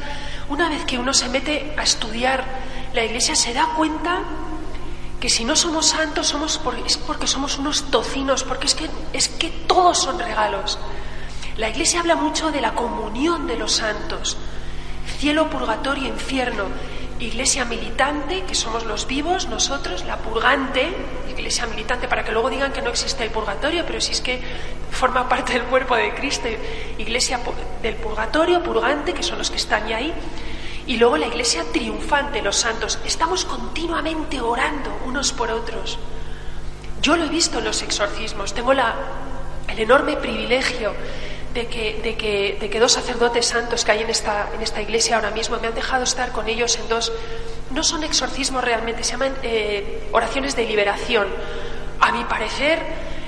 [0.49, 2.43] una vez que uno se mete a estudiar,
[2.93, 4.19] la Iglesia se da cuenta
[5.19, 9.27] que si no somos santos somos es porque somos unos tocinos, porque es que, es
[9.27, 10.79] que todos son regalos.
[11.57, 14.37] La Iglesia habla mucho de la comunión de los santos,
[15.19, 16.65] cielo, purgatorio, infierno,
[17.21, 20.91] iglesia militante, que somos los vivos, nosotros, la purgante,
[21.29, 24.41] iglesia militante, para que luego digan que no existe el purgatorio, pero si es que
[24.89, 26.47] forma parte del cuerpo de Cristo,
[26.97, 27.39] iglesia
[27.81, 30.13] del purgatorio, purgante, que son los que están ya ahí,
[30.87, 32.99] y luego la iglesia triunfante, los santos.
[33.05, 35.99] Estamos continuamente orando unos por otros.
[37.01, 38.53] Yo lo he visto en los exorcismos.
[38.53, 38.95] Tengo la,
[39.67, 40.93] el enorme privilegio
[41.53, 44.81] de que, de, que, de que, dos sacerdotes santos que hay en esta, en esta
[44.81, 47.11] iglesia ahora mismo me han dejado estar con ellos en dos.
[47.71, 51.27] No son exorcismos realmente, se llaman eh, oraciones de liberación.
[51.99, 52.79] A mi parecer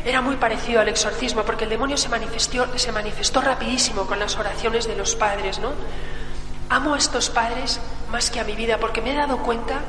[0.05, 4.37] era muy parecido al exorcismo porque el demonio se manifestó, se manifestó rapidísimo con las
[4.37, 5.71] oraciones de los padres, ¿no?
[6.69, 9.81] Amo a estos padres más que a mi vida porque me he dado cuenta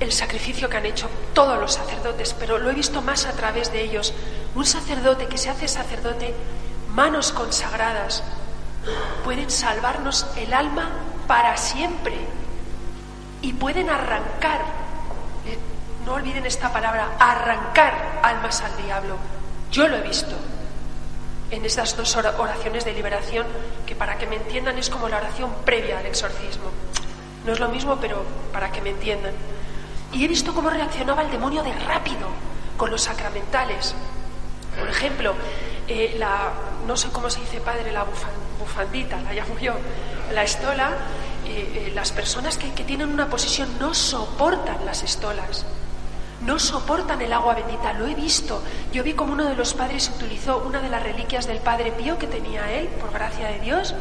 [0.00, 3.72] el sacrificio que han hecho todos los sacerdotes, pero lo he visto más a través
[3.72, 4.12] de ellos.
[4.54, 6.34] Un sacerdote que se hace sacerdote,
[6.94, 8.22] manos consagradas,
[9.24, 10.90] pueden salvarnos el alma
[11.26, 12.14] para siempre
[13.42, 14.60] y pueden arrancar,
[15.46, 15.58] eh,
[16.06, 19.16] no olviden esta palabra, arrancar almas al diablo.
[19.70, 20.36] Yo lo he visto
[21.50, 23.46] en estas dos oraciones de liberación,
[23.86, 26.70] que para que me entiendan es como la oración previa al exorcismo.
[27.44, 29.34] No es lo mismo, pero para que me entiendan.
[30.12, 32.28] Y he visto cómo reaccionaba el demonio de rápido
[32.76, 33.94] con los sacramentales.
[34.78, 35.34] Por ejemplo,
[35.88, 36.52] eh, la,
[36.86, 38.06] no sé cómo se dice padre, la
[38.58, 39.74] bufandita, la llamo yo,
[40.32, 40.92] la estola,
[41.46, 45.66] eh, las personas que, que tienen una posición no soportan las estolas
[46.44, 48.62] no soportan el agua bendita, lo he visto.
[48.92, 52.18] Yo vi como uno de los padres utilizó una de las reliquias del Padre Pío
[52.18, 53.94] que tenía él, por gracia de Dios,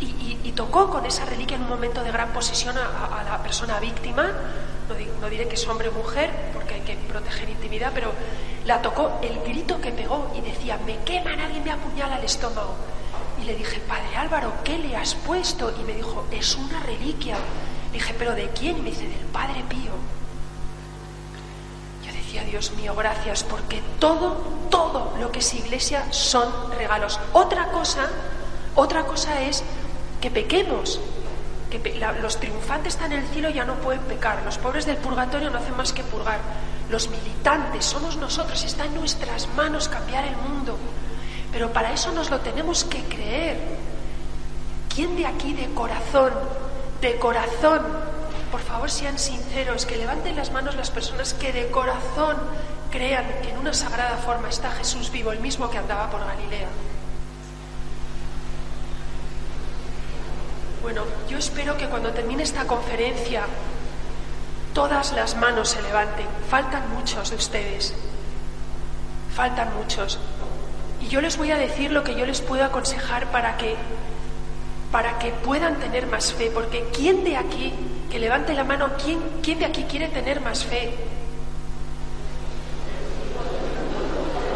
[0.00, 4.30] y, tocó con esa reliquia en un momento de gran posesión a, la persona víctima.
[5.20, 8.12] No, diré que es hombre o mujer, porque hay que proteger intimidad, pero
[8.64, 12.74] la tocó el grito que pegó y decía, me quema, nadie me apuñala el estómago.
[13.40, 15.72] Y le dije, Padre Álvaro, ¿qué le has puesto?
[15.80, 17.36] Y me dijo, es una reliquia.
[17.92, 18.78] Le dije, ¿pero de quién?
[18.78, 19.92] Y me dice, del Padre Pío.
[22.42, 24.36] Dios mío, gracias, porque todo,
[24.70, 27.20] todo lo que es iglesia son regalos.
[27.32, 28.08] Otra cosa,
[28.74, 29.62] otra cosa es
[30.20, 31.00] que pequemos,
[31.80, 35.50] que los triunfantes están en el cielo ya no pueden pecar, los pobres del purgatorio
[35.50, 36.38] no hacen más que purgar.
[36.90, 40.76] Los militantes somos nosotros, está en nuestras manos cambiar el mundo.
[41.52, 43.58] Pero para eso nos lo tenemos que creer.
[44.94, 46.32] ¿Quién de aquí de corazón,
[47.00, 47.82] de corazón,
[48.50, 52.36] por favor sean sinceros, que levanten las manos las personas que de corazón
[52.90, 56.68] crean que en una sagrada forma está Jesús vivo, el mismo que andaba por Galilea.
[60.82, 61.02] Bueno,
[61.34, 63.42] yo espero que cuando termine esta conferencia
[64.72, 66.26] todas las manos se levanten.
[66.48, 67.92] Faltan muchos de ustedes.
[69.34, 70.20] Faltan muchos.
[71.00, 73.74] Y yo les voy a decir lo que yo les puedo aconsejar para que
[74.92, 77.72] para que puedan tener más fe, porque ¿quién de aquí,
[78.12, 80.94] que levante la mano, quién, quién de aquí quiere tener más fe?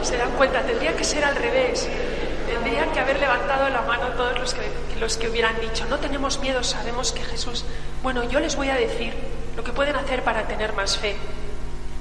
[0.03, 1.89] Se dan cuenta, tendría que ser al revés.
[2.63, 6.41] Tendrían que haber levantado la mano todos los que, los que hubieran dicho, no tenemos
[6.41, 7.65] miedo, sabemos que Jesús...
[8.03, 9.15] Bueno, yo les voy a decir
[9.57, 11.17] lo que pueden hacer para tener más fe.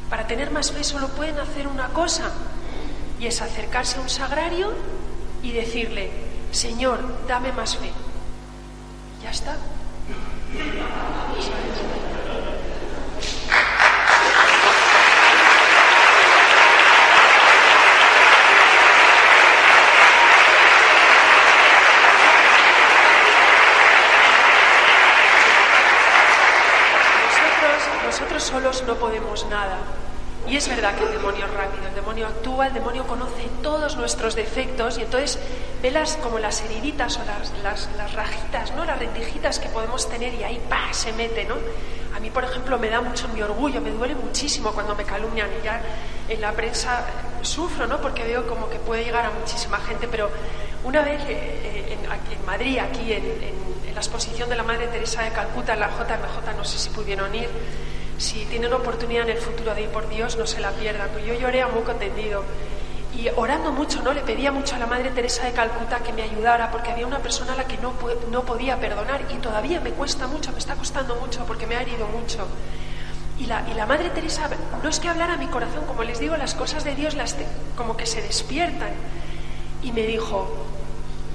[0.09, 2.31] Para tener más fe solo pueden hacer una cosa,
[3.19, 4.73] y es acercarse a un sagrario
[5.41, 6.09] y decirle,
[6.51, 7.91] Señor, dame más fe.
[9.23, 9.55] Ya está.
[27.25, 28.83] Nosotros, nosotros solos
[29.45, 29.77] nada.
[30.47, 33.97] Y es verdad que el demonio es rápido, el demonio actúa, el demonio conoce todos
[33.97, 35.37] nuestros defectos y entonces
[35.81, 37.51] ve las, como las heriditas o las,
[37.97, 38.85] las, rajitas, ¿no?
[38.85, 40.93] las rendijitas que podemos tener y ahí ¡pa!
[40.93, 41.43] se mete.
[41.43, 41.55] ¿no?
[42.15, 45.49] A mí, por ejemplo, me da mucho mi orgullo, me duele muchísimo cuando me calumnian
[45.59, 45.81] y ya
[46.29, 47.05] en la prensa
[47.41, 47.99] sufro, ¿no?
[47.99, 50.29] porque veo como que puede llegar a muchísima gente, pero
[50.85, 54.87] una vez eh, en, aquí en Madrid, aquí en, en la exposición de la Madre
[54.87, 57.49] Teresa de Calcuta, en la JMJ, no sé si pudieron ir,
[58.17, 61.09] si tienen oportunidad en el futuro de ir por Dios, no se la pierdan.
[61.11, 62.43] Pues yo lloré a muy contendido
[63.15, 64.13] y orando mucho, ¿no?
[64.13, 67.19] Le pedía mucho a la Madre Teresa de Calcuta que me ayudara porque había una
[67.19, 67.93] persona a la que no,
[68.31, 71.81] no podía perdonar y todavía me cuesta mucho, me está costando mucho porque me ha
[71.81, 72.47] herido mucho.
[73.39, 74.49] Y la, y la Madre Teresa,
[74.81, 77.35] no es que hablara a mi corazón, como les digo, las cosas de Dios las
[77.75, 78.89] como que se despiertan.
[79.83, 80.49] Y me dijo,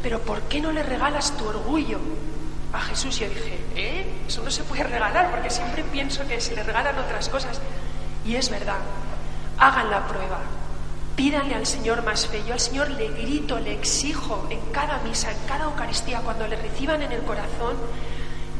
[0.02, 1.98] pero ¿por qué no le regalas tu orgullo?
[2.72, 3.18] A Jesús.
[3.18, 4.06] Yo dije, ¿eh?
[4.26, 7.60] Eso no se puede regalar porque siempre pienso que se le regalan otras cosas.
[8.24, 8.78] Y es verdad,
[9.58, 10.40] hagan la prueba,
[11.16, 12.42] pídanle al Señor más fe.
[12.46, 16.56] Yo al Señor le grito, le exijo en cada misa, en cada Eucaristía, cuando le
[16.56, 17.76] reciban en el corazón,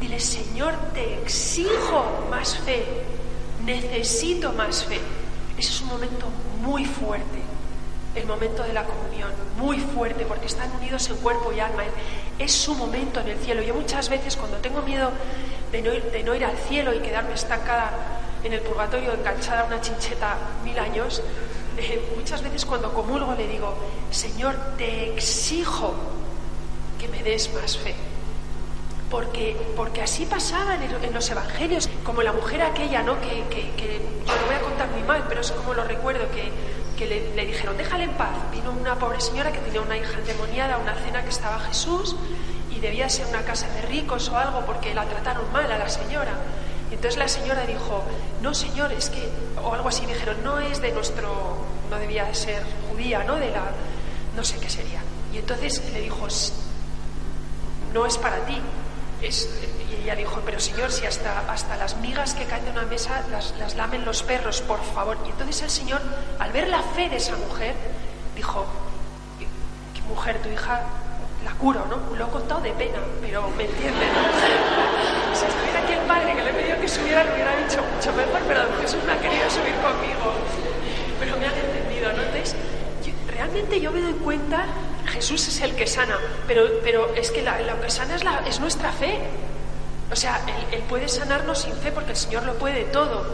[0.00, 2.84] dile, Señor, te exijo más fe,
[3.64, 5.00] necesito más fe.
[5.56, 6.26] Ese es un momento
[6.60, 7.38] muy fuerte,
[8.14, 11.84] el momento de la comunión, muy fuerte, porque están unidos en cuerpo y alma
[12.38, 13.62] es su momento en el cielo.
[13.62, 15.10] Yo muchas veces cuando tengo miedo
[15.70, 17.92] de no ir, al cielo y quedarme estancada
[18.44, 21.22] en el purgatorio, enganchada a una chincheta mil años,
[21.78, 23.74] eh, muchas veces cuando comulgo le digo,
[24.10, 25.94] Señor, te exijo
[27.00, 27.94] que me des más fe.
[29.10, 33.20] Porque, porque así pasaba en, los evangelios, como la mujer aquella, ¿no?
[33.20, 36.50] Que, que, yo lo voy a contar muy mal, pero es como lo recuerdo, que
[36.96, 38.30] que le, dijeron, déjale en paz.
[38.50, 42.16] Vino una pobre señora que tenía una hija endemoniada a una cena que estaba Jesús
[42.70, 45.88] y debía ser una casa de ricos o algo porque la trataron mal a la
[45.88, 46.32] señora.
[46.90, 48.04] Y entonces la señora dijo,
[48.40, 49.28] no señor, es que,
[49.62, 51.56] o algo así, dijeron, no es de nuestro,
[51.90, 53.36] no debía ser judía, ¿no?
[53.36, 53.70] De la,
[54.36, 55.00] no sé qué sería.
[55.32, 56.26] Y entonces le dijo,
[57.92, 58.60] no es para ti,
[59.22, 59.48] es,
[59.92, 63.22] y ella dijo, pero señor, si hasta, hasta las migas que caen de una mesa
[63.30, 65.18] las, las lamen los perros, por favor.
[65.26, 66.00] Y entonces el Señor,
[66.38, 67.74] al ver la fe de esa mujer,
[68.34, 68.64] dijo,
[69.94, 70.82] ¿qué mujer, tu hija
[71.44, 72.16] la curo, ¿no?
[72.16, 74.08] Lo he contado de pena, pero me entienden.
[75.34, 78.40] si estuviera aquí el padre que le pidió que subiera, lo hubiera dicho mucho mejor,
[78.46, 80.32] pero Jesús no ha querido subir conmigo.
[81.18, 82.22] Pero me han entendido, ¿no?
[82.22, 82.54] Entonces,
[83.28, 84.66] realmente yo me doy cuenta,
[85.06, 86.16] Jesús es el que sana,
[86.46, 89.18] pero, pero es que lo que sana es, la, es nuestra fe.
[90.12, 93.24] O sea, él, puede sanarnos sin fe porque el Señor lo puede todo.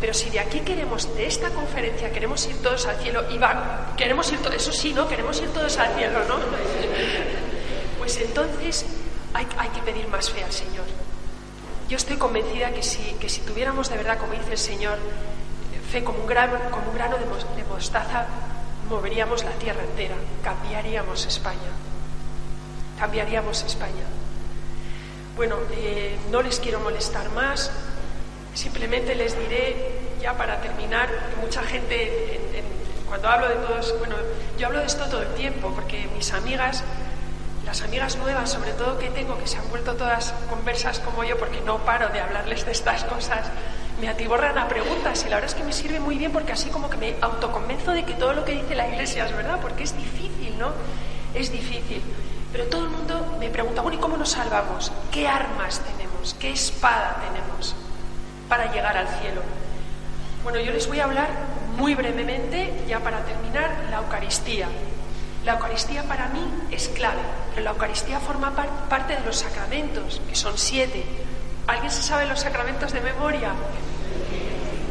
[0.00, 3.40] Pero si de aquí queremos, de esta conferencia, queremos ir todos al cielo, y
[3.96, 5.08] queremos ir todos, eso sí, ¿no?
[5.08, 6.36] Queremos ir todos al cielo, ¿no?
[7.98, 8.84] Pues entonces
[9.32, 10.84] hay, que pedir más fe al Señor.
[11.88, 14.98] Yo estoy convencida que si, que si tuviéramos de verdad, como dice el Señor,
[15.90, 16.58] fe como un grano,
[17.56, 18.26] de mostaza,
[18.90, 21.72] moveríamos la tierra entera, cambiaríamos España.
[22.98, 24.04] Cambiaríamos España.
[25.36, 27.68] Bueno, eh, no les quiero molestar más,
[28.54, 32.40] simplemente les diré, ya para terminar, que mucha gente,
[33.08, 34.14] cuando hablo de todos, bueno,
[34.56, 36.84] yo hablo de esto todo el tiempo, porque mis amigas,
[37.66, 41.36] las amigas nuevas, sobre todo que tengo, que se han vuelto todas conversas como yo,
[41.36, 43.48] porque no paro de hablarles de estas cosas,
[44.00, 46.70] me atiborran a preguntas y la verdad es que me sirve muy bien porque así
[46.70, 49.82] como que me autoconvenzo de que todo lo que dice la Iglesia es verdad, porque
[49.82, 50.70] es difícil, ¿no?
[51.34, 52.02] Es difícil.
[52.54, 54.92] Pero todo el mundo me pregunta, bueno, ¿y cómo nos salvamos?
[55.10, 56.36] ¿Qué armas tenemos?
[56.38, 57.74] ¿Qué espada tenemos
[58.48, 59.42] para llegar al cielo?
[60.44, 61.30] Bueno, yo les voy a hablar
[61.76, 64.68] muy brevemente, ya para terminar, la Eucaristía.
[65.44, 68.52] La Eucaristía para mí es clave, pero la Eucaristía forma
[68.88, 71.04] parte de los sacramentos, que son siete.
[71.66, 73.50] ¿Alguien se sabe los sacramentos de memoria?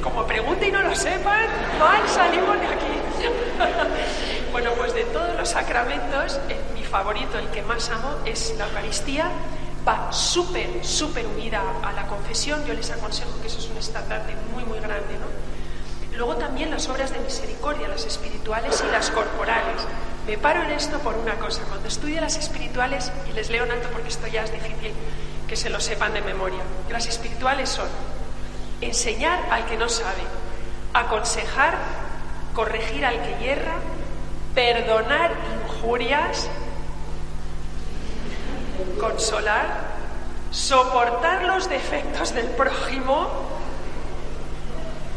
[0.04, 1.48] Como pregunte y no lo sepan,
[1.80, 4.33] mal salimos de aquí.
[4.54, 8.68] bueno, pues de todos los sacramentos, eh, mi favorito, el que más amo, es la
[8.68, 9.32] Eucaristía.
[9.86, 12.64] Va súper, súper unida a la confesión.
[12.66, 15.26] Yo les aconsejo que eso es un estandarte muy, muy grande, ¿no?
[16.16, 19.82] Luego también las obras de misericordia, las espirituales y las corporales.
[20.28, 21.64] Me paro en esto por una cosa.
[21.64, 24.94] Cuando estudio las espirituales, y les leo en alto porque esto ya es difícil
[25.48, 27.88] que se lo sepan de memoria, las espirituales son
[28.82, 30.22] enseñar al que no sabe,
[30.94, 31.78] aconsejar,
[32.54, 33.74] corregir al que hierra,
[34.54, 35.32] perdonar
[35.64, 36.50] injurias,
[39.00, 39.94] consolar,
[40.52, 43.28] soportar los defectos del prójimo,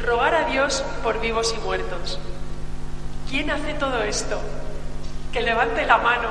[0.01, 2.19] rogar a Dios por vivos y muertos.
[3.29, 4.41] ¿Quién hace todo esto?
[5.37, 6.29] que levante la mano.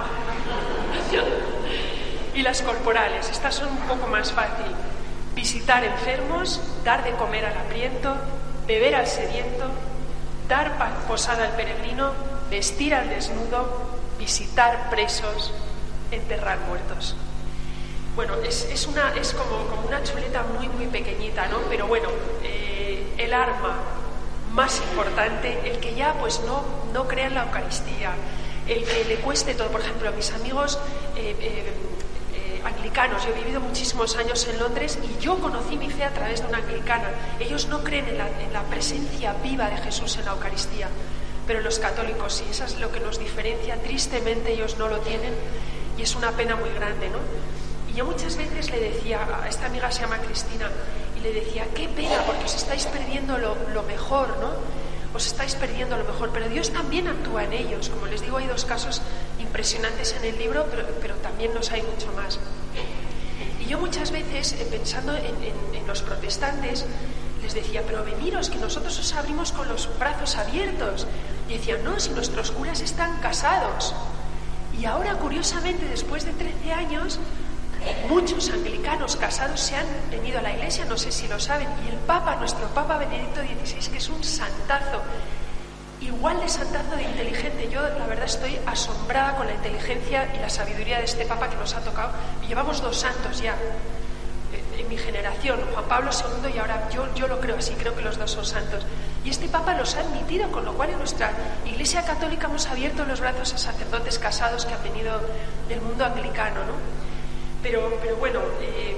[2.33, 4.65] y las corporales, estas son un poco más fácil.
[5.35, 8.15] Visitar enfermos, dar de comer al hambriento,
[8.65, 9.65] beber al sediento,
[10.49, 10.71] dar
[11.07, 12.13] posada al peregrino,
[12.49, 13.65] vestir al desnudo,
[14.19, 15.53] visitar presos,
[16.11, 17.15] enterrar muertos.
[18.15, 21.57] Bueno, es, una, es como, como, una chuleta muy, muy pequeñita, ¿no?
[21.69, 22.07] Pero bueno,
[22.43, 23.77] eh, el arma
[24.53, 28.13] más importante, el que ya pues no, no crea en la Eucaristía,
[28.67, 29.67] el que le cueste todo.
[29.67, 30.79] Por ejemplo, a mis amigos
[31.17, 36.03] eh, eh, anglicanos, yo he vivido muchísimos años en Londres y yo conocí mi fe
[36.03, 37.09] a través de una anglicana.
[37.39, 38.17] Ellos no creen en
[38.53, 40.89] la, presencia viva de Jesús en la Eucaristía,
[41.47, 43.77] pero los católicos sí, eso es lo que nos diferencia.
[43.81, 45.33] Tristemente ellos no lo tienen
[45.97, 47.19] y es una pena muy grande, ¿no?
[47.91, 50.69] Y yo muchas veces le decía, a esta amiga se llama Cristina,
[51.17, 54.85] y le decía, qué pena, porque os estáis perdiendo lo, lo mejor, ¿no?
[55.15, 57.89] os estáis perdiendo lo mejor, pero Dios también actúa en ellos.
[57.89, 59.01] Como les digo, hay dos casos
[59.39, 60.65] impresionantes en el libro,
[61.01, 62.37] pero, también los hay mucho más.
[63.61, 65.35] Y yo muchas veces, eh, pensando en,
[65.73, 66.85] en los protestantes,
[67.41, 71.07] les decía, pero veniros, que nosotros os abrimos con los brazos abiertos.
[71.47, 73.93] Y decían, no, si nuestros curas están casados.
[74.79, 77.19] Y ahora, curiosamente, después de 13 años,
[78.09, 81.89] Muchos anglicanos casados se han venido a la iglesia, no sé si lo saben, y
[81.89, 85.01] el Papa, nuestro Papa Benedicto XVI, que es un santazo,
[86.01, 87.69] igual de santazo de inteligente.
[87.71, 91.55] Yo, la verdad, estoy asombrada con la inteligencia y la sabiduría de este Papa que
[91.57, 92.11] nos ha tocado.
[92.47, 97.27] llevamos dos santos ya eh, en mi generación, Juan Pablo II y ahora yo, yo
[97.27, 98.83] lo creo así, creo que los dos son santos.
[99.25, 101.31] Y este Papa los ha admitido, con lo cual en nuestra
[101.65, 105.19] Iglesia Católica hemos abierto los brazos a sacerdotes casados que han venido
[105.67, 106.73] del mundo anglicano, ¿no?
[107.63, 108.95] Pero, pero bueno, eh,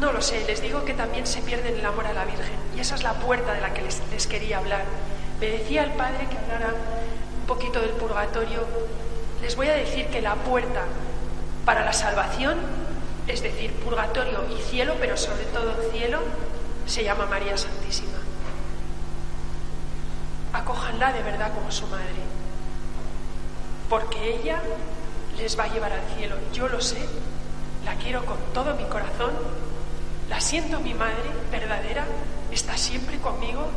[0.00, 2.80] no lo sé, les digo que también se pierden el amor a la Virgen y
[2.80, 4.84] esa es la puerta de la que les, les quería hablar.
[5.38, 6.72] Me decía el Padre que hablara
[7.38, 8.64] un poquito del purgatorio.
[9.42, 10.84] Les voy a decir que la puerta
[11.66, 12.56] para la salvación,
[13.26, 16.20] es decir, purgatorio y cielo, pero sobre todo cielo,
[16.86, 18.25] se llama María Santísima.
[20.66, 22.26] Acójanla de verdad como su madre,
[23.88, 24.60] porque ella
[25.38, 26.34] les va a llevar al cielo.
[26.52, 27.06] Yo lo sé
[27.86, 29.30] la quiero con todo mi corazón,
[30.28, 32.04] la siento mi madre verdadera,
[32.50, 33.68] está siempre conmigo.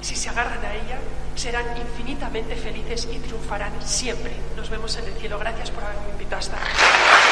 [0.00, 1.00] Si se agarran a ella,
[1.34, 4.32] serán infinitamente felices y triunfarán siempre.
[4.56, 5.36] Nos vemos en el cielo.
[5.36, 7.29] Gracias por haberme invitado hasta aquí.